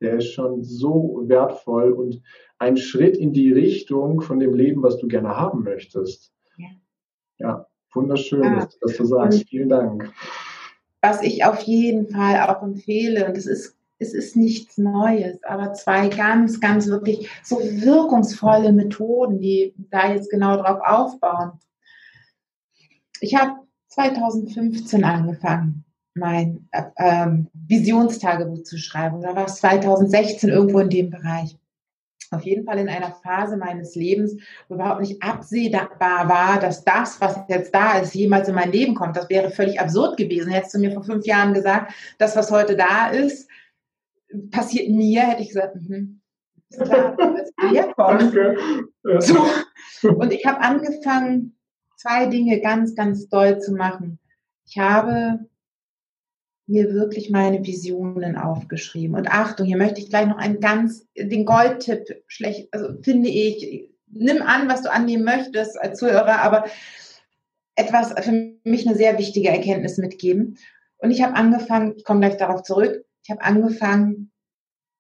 der 0.01 0.17
ist 0.17 0.31
schon 0.31 0.63
so 0.63 1.23
wertvoll 1.25 1.91
und 1.91 2.21
ein 2.57 2.77
Schritt 2.77 3.17
in 3.17 3.33
die 3.33 3.51
Richtung 3.51 4.21
von 4.21 4.39
dem 4.39 4.53
Leben, 4.53 4.81
was 4.81 4.97
du 4.97 5.07
gerne 5.07 5.29
haben 5.29 5.63
möchtest. 5.63 6.31
Ja, 6.57 6.67
ja 7.37 7.67
wunderschön, 7.93 8.43
ja. 8.43 8.55
Dass, 8.55 8.79
dass, 8.79 8.97
du 8.97 9.05
sagst. 9.05 9.47
Vielen 9.47 9.69
Dank. 9.69 10.11
Was 11.01 11.21
ich 11.21 11.45
auf 11.45 11.61
jeden 11.61 12.07
Fall 12.09 12.41
auch 12.41 12.61
empfehle, 12.63 13.27
und 13.27 13.37
es 13.37 13.45
ist 13.45 13.75
es 14.01 14.13
ist 14.13 14.37
nichts 14.37 14.77
Neues, 14.77 15.43
aber 15.43 15.73
zwei 15.73 16.07
ganz, 16.07 16.61
ganz 16.61 16.87
wirklich 16.87 17.29
so 17.43 17.57
wirkungsvolle 17.59 18.71
Methoden, 18.71 19.39
die 19.39 19.73
da 19.91 20.13
jetzt 20.13 20.29
genau 20.29 20.55
drauf 20.55 20.79
aufbauen. 20.81 21.59
Ich 23.21 23.35
habe 23.35 23.53
2015 23.89 25.03
angefangen, 25.03 25.85
mein 26.13 26.67
äh, 26.71 26.83
ähm, 26.97 27.47
Visionstagebuch 27.53 28.63
zu 28.63 28.77
schreiben. 28.77 29.17
Oder 29.17 29.35
war 29.35 29.45
es 29.45 29.55
2016 29.55 30.49
irgendwo 30.49 30.79
in 30.79 30.89
dem 30.89 31.09
Bereich? 31.09 31.57
Auf 32.31 32.43
jeden 32.43 32.65
Fall 32.65 32.77
in 32.77 32.89
einer 32.89 33.11
Phase 33.11 33.57
meines 33.57 33.95
Lebens, 33.95 34.37
wo 34.67 34.75
überhaupt 34.75 35.01
nicht 35.01 35.23
absehbar 35.23 35.89
war, 35.99 36.59
dass 36.59 36.83
das, 36.83 37.19
was 37.19 37.39
jetzt 37.47 37.73
da 37.73 37.97
ist, 37.97 38.13
jemals 38.13 38.47
in 38.47 38.55
mein 38.55 38.71
Leben 38.71 38.93
kommt. 38.93 39.17
Das 39.17 39.29
wäre 39.29 39.49
völlig 39.49 39.79
absurd 39.79 40.17
gewesen. 40.17 40.51
Hättest 40.51 40.75
du 40.75 40.79
mir 40.79 40.91
vor 40.91 41.03
fünf 41.03 41.25
Jahren 41.25 41.55
gesagt, 41.55 41.91
das, 42.19 42.35
was 42.35 42.51
heute 42.51 42.75
da 42.75 43.07
ist, 43.07 43.49
passiert 44.51 44.89
mir, 44.89 45.21
hätte 45.21 45.41
ich 45.41 45.47
gesagt, 45.47 45.75
mhm, 45.75 46.21
klar, 46.83 47.17
das 47.17 47.51
Danke. 47.97 48.57
Ja. 49.03 49.21
So. 49.21 49.43
Und 50.07 50.31
ich 50.31 50.45
habe 50.45 50.61
angefangen, 50.61 51.58
zwei 51.99 52.27
Dinge 52.27 52.61
ganz, 52.61 52.95
ganz 52.95 53.27
doll 53.27 53.59
zu 53.59 53.73
machen. 53.73 54.19
Ich 54.65 54.77
habe 54.77 55.45
mir 56.65 56.93
wirklich 56.93 57.29
meine 57.29 57.65
Visionen 57.65 58.37
aufgeschrieben. 58.37 59.15
Und 59.15 59.29
Achtung, 59.29 59.65
hier 59.65 59.77
möchte 59.77 59.99
ich 59.99 60.09
gleich 60.09 60.27
noch 60.27 60.37
einen 60.37 60.59
ganz, 60.59 61.07
den 61.17 61.45
Goldtipp 61.45 62.23
schlecht, 62.27 62.69
also 62.71 63.01
finde 63.01 63.29
ich, 63.29 63.89
nimm 64.07 64.41
an, 64.41 64.69
was 64.69 64.83
du 64.83 64.91
annehmen 64.91 65.23
möchtest 65.23 65.79
als 65.79 65.99
Zuhörer, 65.99 66.41
aber 66.41 66.65
etwas 67.75 68.13
für 68.23 68.53
mich 68.63 68.87
eine 68.87 68.95
sehr 68.95 69.17
wichtige 69.17 69.49
Erkenntnis 69.49 69.97
mitgeben. 69.97 70.57
Und 70.99 71.11
ich 71.11 71.21
habe 71.21 71.35
angefangen, 71.35 71.95
ich 71.97 72.03
komme 72.05 72.21
gleich 72.21 72.37
darauf 72.37 72.63
zurück, 72.63 73.03
ich 73.23 73.29
habe 73.29 73.41
angefangen, 73.41 74.31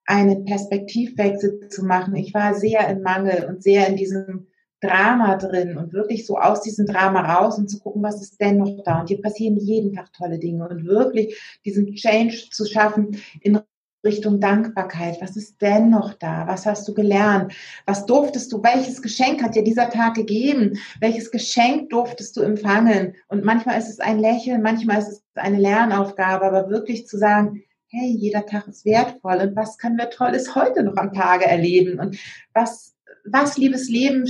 einen 0.05 0.43
Perspektivwechsel 0.43 1.69
zu 1.69 1.85
machen. 1.85 2.15
Ich 2.15 2.33
war 2.33 2.55
sehr 2.55 2.87
im 2.89 3.03
Mangel 3.03 3.45
und 3.45 3.61
sehr 3.61 3.87
in 3.87 3.95
diesem 3.95 4.48
Drama 4.81 5.35
drin 5.35 5.77
und 5.77 5.93
wirklich 5.93 6.25
so 6.25 6.37
aus 6.37 6.61
diesem 6.61 6.85
Drama 6.85 7.35
raus 7.35 7.57
und 7.57 7.69
zu 7.69 7.79
gucken, 7.79 8.01
was 8.01 8.21
ist 8.21 8.39
denn 8.39 8.57
noch 8.57 8.83
da. 8.83 9.01
Und 9.01 9.09
hier 9.09 9.21
passieren 9.21 9.57
jeden 9.57 9.93
Tag 9.93 10.13
tolle 10.13 10.39
Dinge 10.39 10.67
und 10.67 10.85
wirklich 10.85 11.37
diesen 11.65 11.93
Change 11.95 12.49
zu 12.51 12.65
schaffen 12.65 13.17
in 13.41 13.59
Richtung 14.05 14.39
Dankbarkeit. 14.39 15.17
Was 15.19 15.35
ist 15.35 15.61
denn 15.61 15.89
noch 15.89 16.13
da? 16.13 16.47
Was 16.47 16.65
hast 16.65 16.87
du 16.87 16.93
gelernt? 16.93 17.53
Was 17.85 18.05
durftest 18.05 18.51
du? 18.53 18.63
Welches 18.63 19.01
Geschenk 19.01 19.43
hat 19.43 19.55
dir 19.55 19.63
dieser 19.63 19.89
Tag 19.89 20.13
gegeben? 20.13 20.79
Welches 21.01 21.31
Geschenk 21.31 21.89
durftest 21.89 22.37
du 22.37 22.41
empfangen? 22.41 23.15
Und 23.27 23.43
manchmal 23.43 23.77
ist 23.77 23.89
es 23.89 23.99
ein 23.99 24.19
Lächeln, 24.19 24.61
manchmal 24.61 24.99
ist 24.99 25.09
es 25.09 25.23
eine 25.35 25.59
Lernaufgabe, 25.59 26.45
aber 26.45 26.69
wirklich 26.69 27.07
zu 27.07 27.17
sagen, 27.17 27.63
hey, 27.87 28.07
jeder 28.07 28.45
Tag 28.45 28.67
ist 28.67 28.85
wertvoll 28.85 29.37
und 29.37 29.55
was 29.55 29.77
können 29.77 29.97
wir 29.97 30.09
Tolles 30.11 30.53
heute 30.55 30.83
noch 30.83 30.95
am 30.95 31.11
Tage 31.11 31.45
erleben? 31.45 31.99
Und 31.99 32.17
was, 32.53 32.95
was, 33.25 33.57
liebes 33.57 33.89
Leben, 33.89 34.27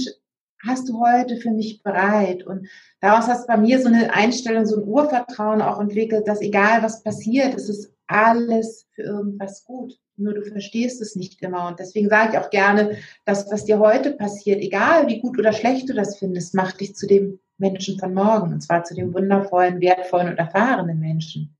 hast 0.66 0.90
du 0.90 1.00
heute 1.00 1.38
für 1.38 1.52
mich 1.52 1.84
bereit? 1.84 2.46
Und 2.46 2.68
daraus 3.02 3.28
hast 3.28 3.48
bei 3.48 3.58
mir 3.58 3.82
so 3.82 3.88
eine 3.88 4.14
Einstellung, 4.14 4.66
so 4.66 4.78
ein 4.78 4.88
Urvertrauen 4.88 5.62
auch 5.62 5.80
entwickelt, 5.80 6.28
dass 6.28 6.42
egal 6.42 6.84
was 6.84 7.04
passiert, 7.04 7.56
es 7.56 7.70
ist 7.70 7.92
alles 8.08 8.88
für 8.92 9.04
irgendwas 9.04 9.64
gut. 9.66 9.98
Nur 10.18 10.34
du 10.34 10.44
verstehst 10.44 11.02
es 11.02 11.16
nicht 11.16 11.42
immer. 11.42 11.68
Und 11.68 11.80
deswegen 11.80 12.10
sage 12.10 12.34
ich 12.34 12.38
auch 12.40 12.50
gerne, 12.50 12.98
dass 13.26 13.50
was 13.52 13.66
dir 13.66 13.80
heute 13.80 14.12
passiert, 14.12 14.62
egal 14.62 15.08
wie 15.08 15.22
gut 15.22 15.40
oder 15.40 15.54
schlecht 15.54 15.88
du 15.88 15.94
das 15.94 16.18
findest, 16.18 16.54
macht 16.54 16.82
dich 16.82 16.96
zu 16.96 17.08
dem 17.08 17.40
Menschen 17.58 17.98
von 18.00 18.14
morgen. 18.14 18.54
Und 18.54 18.62
zwar 18.62 18.84
zu 18.84 18.96
dem 18.96 19.14
wundervollen, 19.14 19.80
wertvollen 19.80 20.30
und 20.30 20.38
erfahrenen 20.38 21.00
Menschen. 21.00 21.56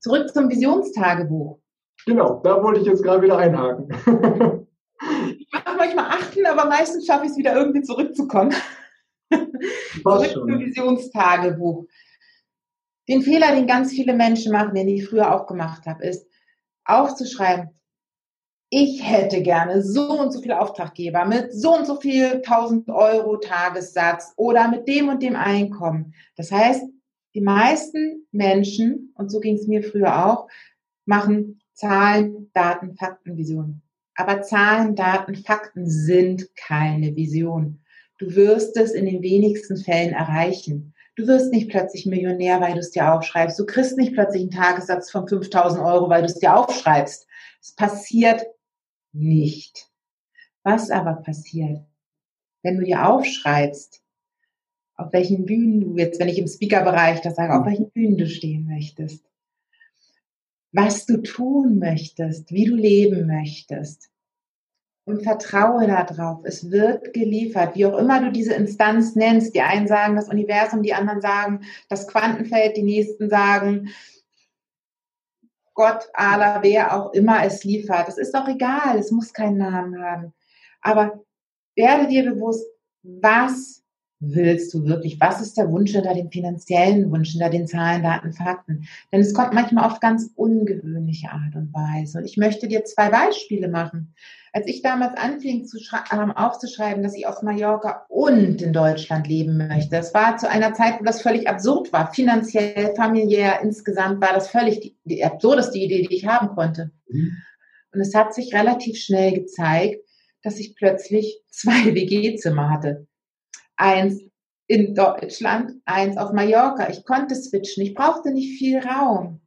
Zurück 0.00 0.32
zum 0.32 0.48
Visionstagebuch. 0.48 1.58
Genau, 2.06 2.40
da 2.42 2.62
wollte 2.62 2.80
ich 2.80 2.86
jetzt 2.86 3.02
gerade 3.02 3.22
wieder 3.22 3.38
einhaken. 3.38 3.88
ich 5.38 5.48
mache 5.52 5.76
manchmal 5.76 6.06
achten, 6.06 6.37
aber 6.50 6.66
meistens 6.66 7.06
schaffe 7.06 7.26
ich 7.26 7.32
es 7.32 7.36
wieder 7.36 7.54
irgendwie 7.54 7.82
zurückzukommen. 7.82 8.54
Zurück 10.02 10.30
zum 10.32 10.58
Visionstagebuch. 10.58 11.86
Den 13.08 13.22
Fehler, 13.22 13.54
den 13.54 13.66
ganz 13.66 13.90
viele 13.92 14.14
Menschen 14.14 14.52
machen, 14.52 14.74
den 14.74 14.88
ich 14.88 15.08
früher 15.08 15.34
auch 15.34 15.46
gemacht 15.46 15.86
habe, 15.86 16.04
ist 16.04 16.26
aufzuschreiben, 16.84 17.70
ich 18.70 19.02
hätte 19.02 19.42
gerne 19.42 19.82
so 19.82 20.20
und 20.20 20.30
so 20.30 20.42
viele 20.42 20.60
Auftraggeber 20.60 21.24
mit 21.24 21.54
so 21.54 21.74
und 21.74 21.86
so 21.86 21.96
viel 21.96 22.42
1000 22.44 22.90
Euro 22.90 23.38
Tagessatz 23.38 24.34
oder 24.36 24.68
mit 24.68 24.86
dem 24.86 25.08
und 25.08 25.22
dem 25.22 25.36
Einkommen. 25.36 26.14
Das 26.36 26.52
heißt, 26.52 26.84
die 27.34 27.40
meisten 27.40 28.26
Menschen, 28.30 29.14
und 29.14 29.30
so 29.30 29.40
ging 29.40 29.54
es 29.54 29.66
mir 29.66 29.82
früher 29.82 30.26
auch, 30.26 30.48
machen 31.06 31.60
Zahlen, 31.72 32.50
Daten, 32.52 32.94
Fakten, 32.96 33.36
Visionen. 33.36 33.82
Aber 34.18 34.42
Zahlen, 34.42 34.96
Daten, 34.96 35.36
Fakten 35.36 35.88
sind 35.88 36.48
keine 36.56 37.14
Vision. 37.14 37.84
Du 38.18 38.34
wirst 38.34 38.76
es 38.76 38.90
in 38.90 39.06
den 39.06 39.22
wenigsten 39.22 39.76
Fällen 39.76 40.12
erreichen. 40.12 40.92
Du 41.14 41.28
wirst 41.28 41.52
nicht 41.52 41.70
plötzlich 41.70 42.04
Millionär, 42.04 42.60
weil 42.60 42.72
du 42.72 42.80
es 42.80 42.90
dir 42.90 43.14
aufschreibst. 43.14 43.56
Du 43.60 43.64
kriegst 43.64 43.96
nicht 43.96 44.14
plötzlich 44.14 44.42
einen 44.42 44.50
Tagessatz 44.50 45.12
von 45.12 45.28
5000 45.28 45.84
Euro, 45.84 46.08
weil 46.08 46.22
du 46.22 46.26
es 46.26 46.40
dir 46.40 46.56
aufschreibst. 46.56 47.28
Es 47.62 47.76
passiert 47.76 48.44
nicht. 49.12 49.88
Was 50.64 50.90
aber 50.90 51.22
passiert, 51.22 51.78
wenn 52.64 52.76
du 52.76 52.84
dir 52.84 53.08
aufschreibst, 53.08 54.02
auf 54.96 55.12
welchen 55.12 55.46
Bühnen 55.46 55.80
du 55.80 55.96
jetzt, 55.96 56.18
wenn 56.18 56.28
ich 56.28 56.40
im 56.40 56.48
Speaker-Bereich 56.48 57.20
das 57.20 57.36
sage, 57.36 57.54
auf 57.54 57.66
welchen 57.66 57.92
Bühnen 57.92 58.18
du 58.18 58.26
stehen 58.26 58.66
möchtest, 58.66 59.24
was 60.72 61.06
du 61.06 61.22
tun 61.22 61.78
möchtest, 61.78 62.52
wie 62.52 62.66
du 62.66 62.74
leben 62.74 63.26
möchtest, 63.26 64.10
und 65.08 65.22
vertraue 65.22 65.86
darauf. 65.86 66.40
Es 66.44 66.70
wird 66.70 67.14
geliefert, 67.14 67.74
wie 67.74 67.86
auch 67.86 67.96
immer 67.96 68.20
du 68.20 68.30
diese 68.30 68.52
Instanz 68.52 69.16
nennst. 69.16 69.54
Die 69.54 69.62
einen 69.62 69.88
sagen 69.88 70.16
das 70.16 70.28
Universum, 70.28 70.82
die 70.82 70.92
anderen 70.92 71.22
sagen 71.22 71.62
das 71.88 72.06
Quantenfeld, 72.06 72.76
die 72.76 72.82
nächsten 72.82 73.30
sagen 73.30 73.88
Gott, 75.72 76.10
Allah, 76.12 76.62
wer 76.62 76.94
auch 76.94 77.12
immer 77.14 77.42
es 77.44 77.64
liefert. 77.64 78.08
Es 78.08 78.18
ist 78.18 78.34
auch 78.34 78.48
egal, 78.48 78.98
es 78.98 79.10
muss 79.10 79.32
keinen 79.32 79.56
Namen 79.58 80.02
haben. 80.02 80.34
Aber 80.82 81.24
werde 81.74 82.08
dir 82.08 82.30
bewusst, 82.30 82.66
was 83.02 83.82
willst 84.20 84.74
du 84.74 84.84
wirklich? 84.84 85.20
Was 85.20 85.40
ist 85.40 85.56
der 85.56 85.70
Wunsch 85.70 85.92
hinter 85.92 86.14
dem 86.14 86.30
finanziellen 86.30 87.10
Wunsch, 87.10 87.30
hinter 87.30 87.50
den 87.50 87.66
Zahlen, 87.66 88.02
Daten, 88.02 88.32
Fakten? 88.32 88.88
Denn 89.12 89.20
es 89.20 89.34
kommt 89.34 89.54
manchmal 89.54 89.88
auf 89.88 90.00
ganz 90.00 90.30
ungewöhnliche 90.34 91.30
Art 91.30 91.54
und 91.54 91.72
Weise. 91.72 92.18
Und 92.18 92.24
ich 92.24 92.36
möchte 92.36 92.68
dir 92.68 92.84
zwei 92.84 93.10
Beispiele 93.10 93.68
machen. 93.68 94.14
Als 94.52 94.66
ich 94.66 94.82
damals 94.82 95.16
anfing 95.16 95.66
zu 95.66 95.78
ähm, 96.12 96.32
aufzuschreiben, 96.32 97.02
dass 97.02 97.14
ich 97.14 97.26
auf 97.26 97.42
Mallorca 97.42 98.06
und 98.08 98.62
in 98.62 98.72
Deutschland 98.72 99.28
leben 99.28 99.56
möchte, 99.56 99.90
das 99.90 100.14
war 100.14 100.36
zu 100.38 100.48
einer 100.48 100.72
Zeit, 100.72 100.98
wo 100.98 101.04
das 101.04 101.22
völlig 101.22 101.48
absurd 101.48 101.92
war. 101.92 102.12
Finanziell, 102.12 102.94
familiär, 102.96 103.60
insgesamt 103.62 104.20
war 104.20 104.32
das 104.32 104.48
völlig 104.48 104.80
die, 104.80 104.96
die 105.04 105.24
absurdeste 105.24 105.78
Idee, 105.78 106.06
die 106.08 106.16
ich 106.16 106.26
haben 106.26 106.48
konnte. 106.48 106.90
Mhm. 107.08 107.36
Und 107.92 108.00
es 108.00 108.14
hat 108.14 108.34
sich 108.34 108.54
relativ 108.54 108.98
schnell 108.98 109.32
gezeigt, 109.32 110.00
dass 110.42 110.58
ich 110.58 110.74
plötzlich 110.74 111.40
zwei 111.50 111.94
WG-Zimmer 111.94 112.70
hatte 112.70 113.07
eins 113.78 114.22
in 114.66 114.94
Deutschland, 114.94 115.72
eins 115.86 116.18
auf 116.18 116.32
Mallorca. 116.32 116.90
Ich 116.90 117.04
konnte 117.04 117.34
switchen, 117.34 117.84
ich 117.84 117.94
brauchte 117.94 118.30
nicht 118.32 118.58
viel 118.58 118.78
Raum. 118.80 119.40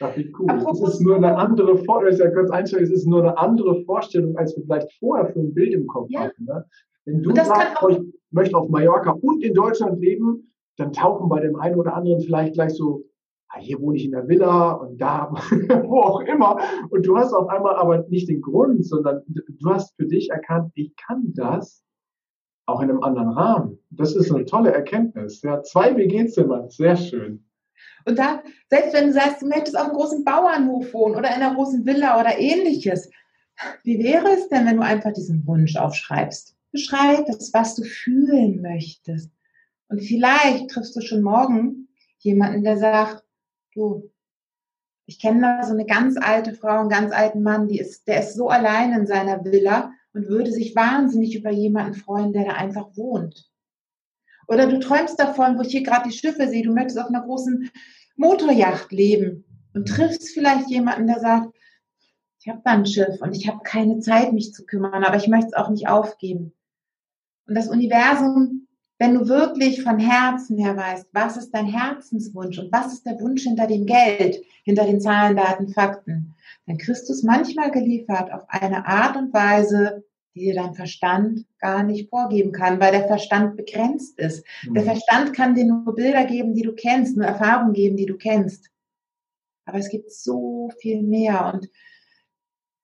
Ach, 0.00 0.16
wie 0.16 0.32
cool. 0.38 0.50
Apropos 0.50 0.88
es 0.88 0.94
ist 0.94 1.00
nur 1.00 1.16
eine 1.16 1.36
andere 1.36 1.78
Vorstellung, 1.78 2.18
ja 2.18 2.30
kurz 2.30 2.50
einstellen, 2.50 2.84
es 2.84 2.90
ist 2.90 3.06
nur 3.06 3.20
eine 3.20 3.36
andere 3.36 3.82
Vorstellung, 3.84 4.36
als 4.36 4.56
wir 4.56 4.64
vielleicht 4.64 4.92
vorher 4.98 5.32
für 5.32 5.40
ein 5.40 5.54
Bild 5.54 5.72
im 5.72 5.86
Kopf 5.86 6.08
ja. 6.10 6.20
hatten. 6.20 6.44
Ne? 6.44 6.64
Wenn 7.04 7.22
du 7.22 7.34
sagst, 7.34 7.82
ich 7.88 7.98
möchte 8.30 8.56
auf 8.56 8.68
Mallorca 8.68 9.10
und 9.10 9.42
in 9.42 9.54
Deutschland 9.54 10.00
leben, 10.00 10.52
dann 10.76 10.92
tauchen 10.92 11.28
bei 11.28 11.40
dem 11.40 11.56
einen 11.56 11.76
oder 11.76 11.94
anderen 11.94 12.20
vielleicht 12.20 12.54
gleich 12.54 12.74
so, 12.74 13.04
ah, 13.48 13.58
hier 13.58 13.80
wohne 13.80 13.96
ich 13.96 14.04
in 14.04 14.12
der 14.12 14.28
Villa 14.28 14.72
und 14.72 15.00
da, 15.00 15.32
wo 15.84 16.00
auch 16.00 16.20
immer. 16.20 16.58
Und 16.90 17.06
du 17.06 17.16
hast 17.16 17.32
auf 17.32 17.48
einmal 17.48 17.74
aber 17.76 18.06
nicht 18.08 18.28
den 18.28 18.40
Grund, 18.40 18.84
sondern 18.84 19.22
du 19.26 19.70
hast 19.70 19.96
für 19.96 20.06
dich 20.06 20.30
erkannt, 20.30 20.70
ich 20.74 20.94
kann 20.96 21.32
das 21.34 21.82
auch 22.68 22.80
in 22.80 22.90
einem 22.90 23.02
anderen 23.02 23.30
Rahmen. 23.30 23.78
Das 23.90 24.14
ist 24.14 24.30
eine 24.30 24.44
tolle 24.44 24.72
Erkenntnis. 24.72 25.42
Ja, 25.42 25.62
zwei 25.62 25.96
WG-Zimmer, 25.96 26.68
sehr 26.68 26.96
schön. 26.96 27.44
Und 28.04 28.18
dann, 28.18 28.40
selbst 28.68 28.92
wenn 28.94 29.06
du 29.06 29.12
sagst, 29.12 29.42
du 29.42 29.46
möchtest 29.46 29.76
auf 29.76 29.86
einem 29.86 29.96
großen 29.96 30.24
Bauernhof 30.24 30.92
wohnen 30.92 31.16
oder 31.16 31.28
in 31.28 31.42
einer 31.42 31.54
großen 31.54 31.86
Villa 31.86 32.20
oder 32.20 32.38
ähnliches, 32.38 33.10
wie 33.82 34.02
wäre 34.02 34.28
es 34.32 34.48
denn, 34.48 34.66
wenn 34.66 34.76
du 34.76 34.82
einfach 34.82 35.12
diesen 35.12 35.46
Wunsch 35.46 35.76
aufschreibst? 35.76 36.56
Beschreib 36.70 37.26
das, 37.26 37.52
was 37.54 37.74
du 37.74 37.82
fühlen 37.82 38.60
möchtest. 38.60 39.30
Und 39.88 40.00
vielleicht 40.00 40.70
triffst 40.70 40.94
du 40.94 41.00
schon 41.00 41.22
morgen 41.22 41.88
jemanden, 42.18 42.62
der 42.62 42.76
sagt, 42.76 43.24
du, 43.74 44.10
ich 45.06 45.18
kenne 45.18 45.40
da 45.40 45.64
so 45.64 45.72
eine 45.72 45.86
ganz 45.86 46.16
alte 46.20 46.52
Frau, 46.52 46.80
einen 46.80 46.90
ganz 46.90 47.12
alten 47.12 47.42
Mann, 47.42 47.68
die 47.68 47.78
ist, 47.78 48.06
der 48.06 48.20
ist 48.20 48.34
so 48.34 48.48
allein 48.48 48.92
in 48.92 49.06
seiner 49.06 49.42
Villa 49.44 49.92
und 50.12 50.28
würde 50.28 50.52
sich 50.52 50.74
wahnsinnig 50.74 51.34
über 51.36 51.50
jemanden 51.50 51.94
freuen, 51.94 52.32
der 52.32 52.44
da 52.44 52.52
einfach 52.52 52.96
wohnt. 52.96 53.48
Oder 54.46 54.66
du 54.66 54.78
träumst 54.78 55.20
davon, 55.20 55.58
wo 55.58 55.62
ich 55.62 55.70
hier 55.70 55.82
gerade 55.82 56.08
die 56.08 56.16
Schiffe 56.16 56.48
sehe, 56.48 56.62
du 56.62 56.72
möchtest 56.72 56.98
auf 56.98 57.08
einer 57.08 57.22
großen 57.22 57.70
Motorjacht 58.16 58.90
leben 58.92 59.44
und 59.74 59.88
triffst 59.88 60.30
vielleicht 60.30 60.68
jemanden, 60.70 61.06
der 61.06 61.20
sagt, 61.20 61.54
ich 62.40 62.48
habe 62.48 62.62
da 62.64 62.70
ein 62.70 62.86
Schiff 62.86 63.20
und 63.20 63.36
ich 63.36 63.48
habe 63.48 63.60
keine 63.62 63.98
Zeit, 64.00 64.32
mich 64.32 64.54
zu 64.54 64.64
kümmern, 64.64 65.04
aber 65.04 65.16
ich 65.16 65.28
möchte 65.28 65.48
es 65.48 65.54
auch 65.54 65.70
nicht 65.70 65.88
aufgeben. 65.88 66.54
Und 67.46 67.54
das 67.54 67.68
Universum, 67.68 68.67
wenn 68.98 69.14
du 69.14 69.28
wirklich 69.28 69.82
von 69.82 69.98
Herzen 69.98 70.58
her 70.58 70.76
weißt, 70.76 71.06
was 71.12 71.36
ist 71.36 71.52
dein 71.52 71.66
Herzenswunsch 71.66 72.58
und 72.58 72.72
was 72.72 72.92
ist 72.92 73.06
der 73.06 73.20
Wunsch 73.20 73.44
hinter 73.44 73.66
dem 73.66 73.86
Geld, 73.86 74.42
hinter 74.64 74.84
den 74.84 75.00
Zahlen, 75.00 75.36
Daten, 75.36 75.68
Fakten, 75.68 76.34
dann 76.66 76.78
kriegst 76.78 77.08
du 77.08 77.12
es 77.12 77.22
manchmal 77.22 77.70
geliefert 77.70 78.32
auf 78.32 78.42
eine 78.48 78.86
Art 78.86 79.16
und 79.16 79.32
Weise, 79.32 80.04
die 80.34 80.40
dir 80.40 80.54
dein 80.54 80.74
Verstand 80.74 81.46
gar 81.58 81.82
nicht 81.84 82.10
vorgeben 82.10 82.52
kann, 82.52 82.80
weil 82.80 82.92
der 82.92 83.06
Verstand 83.06 83.56
begrenzt 83.56 84.18
ist. 84.18 84.44
Mhm. 84.66 84.74
Der 84.74 84.82
Verstand 84.82 85.32
kann 85.32 85.54
dir 85.54 85.64
nur 85.64 85.94
Bilder 85.94 86.24
geben, 86.24 86.54
die 86.54 86.62
du 86.62 86.74
kennst, 86.74 87.16
nur 87.16 87.26
Erfahrungen 87.26 87.72
geben, 87.72 87.96
die 87.96 88.06
du 88.06 88.16
kennst. 88.16 88.70
Aber 89.64 89.78
es 89.78 89.88
gibt 89.88 90.10
so 90.12 90.70
viel 90.80 91.02
mehr 91.02 91.52
und 91.54 91.68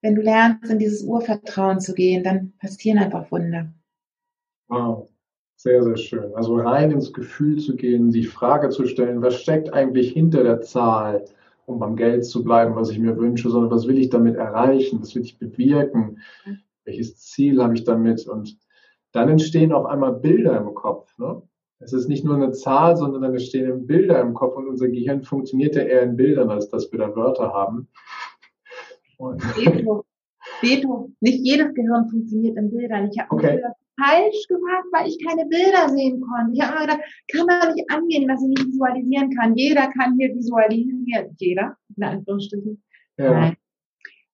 wenn 0.01 0.15
du 0.15 0.21
lernst, 0.21 0.71
in 0.71 0.79
dieses 0.79 1.03
Urvertrauen 1.03 1.81
zu 1.81 1.95
gehen, 1.95 2.23
dann 2.23 2.53
passieren 2.59 2.99
einfach 2.99 3.31
Wunder. 3.31 3.73
Wow. 4.69 5.09
Sehr, 5.65 5.83
sehr 5.83 5.97
schön. 5.97 6.35
Also 6.35 6.57
rein 6.57 6.91
ins 6.91 7.11
Gefühl 7.15 7.59
zu 7.59 7.75
gehen, 7.75 8.11
die 8.11 8.25
Frage 8.25 8.69
zu 8.69 8.85
stellen, 8.87 9.23
was 9.23 9.41
steckt 9.41 9.73
eigentlich 9.73 10.13
hinter 10.13 10.43
der 10.43 10.61
Zahl, 10.61 11.25
um 11.65 11.79
beim 11.79 11.97
Geld 11.97 12.27
zu 12.27 12.45
bleiben, 12.45 12.77
was 12.77 12.91
ich 12.91 12.99
mir 12.99 13.17
wünsche, 13.17 13.49
sondern 13.49 13.71
was 13.71 13.89
will 13.89 13.97
ich 13.97 14.11
damit 14.11 14.37
erreichen, 14.37 15.01
was 15.01 15.15
will 15.15 15.23
ich 15.23 15.39
bewirken, 15.39 16.19
welches 16.85 17.17
Ziel 17.17 17.63
habe 17.63 17.73
ich 17.73 17.85
damit 17.85 18.29
und 18.29 18.59
dann 19.13 19.31
entstehen 19.31 19.73
auf 19.73 19.87
einmal 19.87 20.13
Bilder 20.13 20.59
im 20.59 20.75
Kopf. 20.75 21.17
Ne? 21.17 21.41
Es 21.79 21.95
ist 21.95 22.11
nicht 22.11 22.27
nur 22.27 22.35
eine 22.35 22.53
Zahl, 22.53 22.99
sondern 22.99 23.23
dann 23.23 23.33
entstehen 23.33 23.87
Bilder 23.87 24.21
im 24.21 24.35
Kopf 24.35 24.57
und 24.57 24.69
unser 24.69 24.89
Gehirn 24.89 25.23
funktioniert 25.23 25.77
ja 25.77 25.83
eher 25.85 26.03
in 26.03 26.15
Bildern, 26.15 26.51
als 26.51 26.69
dass 26.69 26.93
wir 26.93 26.99
da 26.99 27.17
Wörter 27.17 27.55
haben. 27.55 27.89
Beto, 29.57 30.05
Beto, 30.61 31.11
nicht 31.21 31.41
jedes 31.43 31.73
Gehirn 31.73 32.11
funktioniert 32.11 32.59
in 32.59 32.71
Bildern. 32.71 33.09
Ich 33.11 33.19
habe 33.19 33.35
okay. 33.35 33.63
Falsch 33.99 34.47
gemacht, 34.49 34.85
weil 34.93 35.09
ich 35.09 35.19
keine 35.25 35.47
Bilder 35.47 35.89
sehen 35.89 36.21
konnte. 36.21 36.53
Ich 36.53 36.63
habe 36.63 36.81
gedacht, 36.81 37.01
kann 37.31 37.47
man 37.47 37.75
nicht 37.75 37.91
angehen, 37.91 38.29
dass 38.29 38.43
ich 38.43 38.49
nicht 38.49 38.67
visualisieren 38.67 39.31
kann. 39.31 39.57
Jeder 39.57 39.89
kann 39.89 40.17
hier 40.19 40.35
visualisieren. 40.35 41.37
Jeder, 41.39 41.77
in 41.97 42.03
Anführungsstrichen. 42.03 42.83
Ja. 43.19 43.31
Nein. 43.31 43.57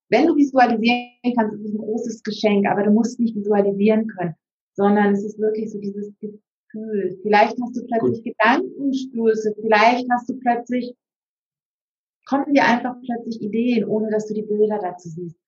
Wenn 0.09 0.27
du 0.27 0.37
visualisieren 0.37 1.35
kannst, 1.37 1.55
ist 1.55 1.67
es 1.67 1.75
ein 1.75 1.79
großes 1.79 2.23
Geschenk, 2.23 2.67
aber 2.67 2.83
du 2.83 2.91
musst 2.91 3.21
nicht 3.21 3.37
visualisieren 3.37 4.09
können, 4.09 4.35
sondern 4.75 5.13
es 5.13 5.25
ist 5.25 5.39
wirklich 5.39 5.71
so 5.71 5.79
dieses 5.79 6.13
Gefühl. 6.19 7.19
Vielleicht 7.23 7.57
hast 7.63 7.77
du 7.77 7.87
plötzlich 7.87 8.25
Gut. 8.25 8.35
Gedankenstöße, 8.35 9.55
vielleicht 9.61 10.07
hast 10.11 10.29
du 10.29 10.39
plötzlich, 10.41 10.95
kommen 12.27 12.53
dir 12.53 12.65
einfach 12.65 12.97
plötzlich 13.05 13.41
Ideen, 13.41 13.85
ohne 13.85 14.11
dass 14.11 14.27
du 14.27 14.35
die 14.35 14.43
Bilder 14.43 14.81
dazu 14.83 15.09
siehst. 15.09 15.39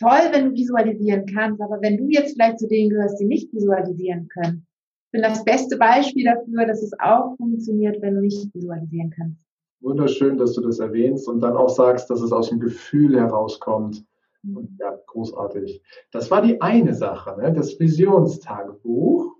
Toll, 0.00 0.32
wenn 0.32 0.46
du 0.46 0.54
visualisieren 0.54 1.26
kannst, 1.26 1.60
aber 1.60 1.80
wenn 1.82 1.98
du 1.98 2.08
jetzt 2.08 2.32
vielleicht 2.32 2.58
zu 2.58 2.66
denen 2.66 2.88
gehörst, 2.88 3.20
die 3.20 3.26
nicht 3.26 3.52
visualisieren 3.52 4.28
können, 4.28 4.66
bin 5.12 5.20
das 5.20 5.44
beste 5.44 5.76
Beispiel 5.76 6.24
dafür, 6.24 6.66
dass 6.66 6.82
es 6.82 6.92
auch 7.00 7.36
funktioniert, 7.36 8.00
wenn 8.00 8.14
du 8.14 8.22
nicht 8.22 8.48
visualisieren 8.54 9.10
kannst. 9.10 9.38
Wunderschön, 9.80 10.38
dass 10.38 10.54
du 10.54 10.62
das 10.62 10.78
erwähnst 10.78 11.28
und 11.28 11.40
dann 11.40 11.56
auch 11.56 11.68
sagst, 11.68 12.08
dass 12.08 12.22
es 12.22 12.32
aus 12.32 12.48
dem 12.48 12.60
Gefühl 12.60 13.18
herauskommt. 13.18 14.04
Mhm. 14.42 14.56
Und 14.56 14.78
ja, 14.78 14.98
großartig. 15.06 15.82
Das 16.12 16.30
war 16.30 16.42
die 16.42 16.60
eine 16.60 16.94
Sache, 16.94 17.38
ne? 17.38 17.52
das 17.52 17.78
Visionstagebuch. 17.78 19.36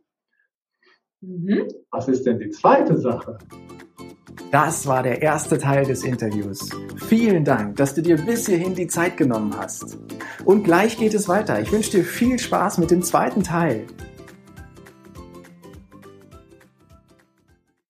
Mhm. 1.23 1.69
Was 1.91 2.09
ist 2.09 2.25
denn 2.25 2.39
die 2.39 2.51
zweite 2.51 2.97
Sache? 2.97 3.37
Das 4.51 4.87
war 4.87 5.03
der 5.03 5.23
erste 5.23 5.59
Teil 5.59 5.85
des 5.85 6.03
Interviews. 6.03 6.71
Vielen 6.97 7.45
Dank, 7.45 7.77
dass 7.77 7.95
du 7.95 8.03
dir 8.03 8.17
bis 8.17 8.47
hierhin 8.47 8.75
die 8.75 8.87
Zeit 8.87 9.17
genommen 9.17 9.55
hast. 9.57 9.99
Und 10.45 10.65
gleich 10.65 10.97
geht 10.97 11.15
es 11.15 11.29
weiter. 11.29 11.61
Ich 11.61 11.71
wünsche 11.71 11.91
dir 11.91 12.05
viel 12.05 12.39
Spaß 12.39 12.79
mit 12.79 12.91
dem 12.91 13.03
zweiten 13.03 13.43
Teil. 13.43 13.87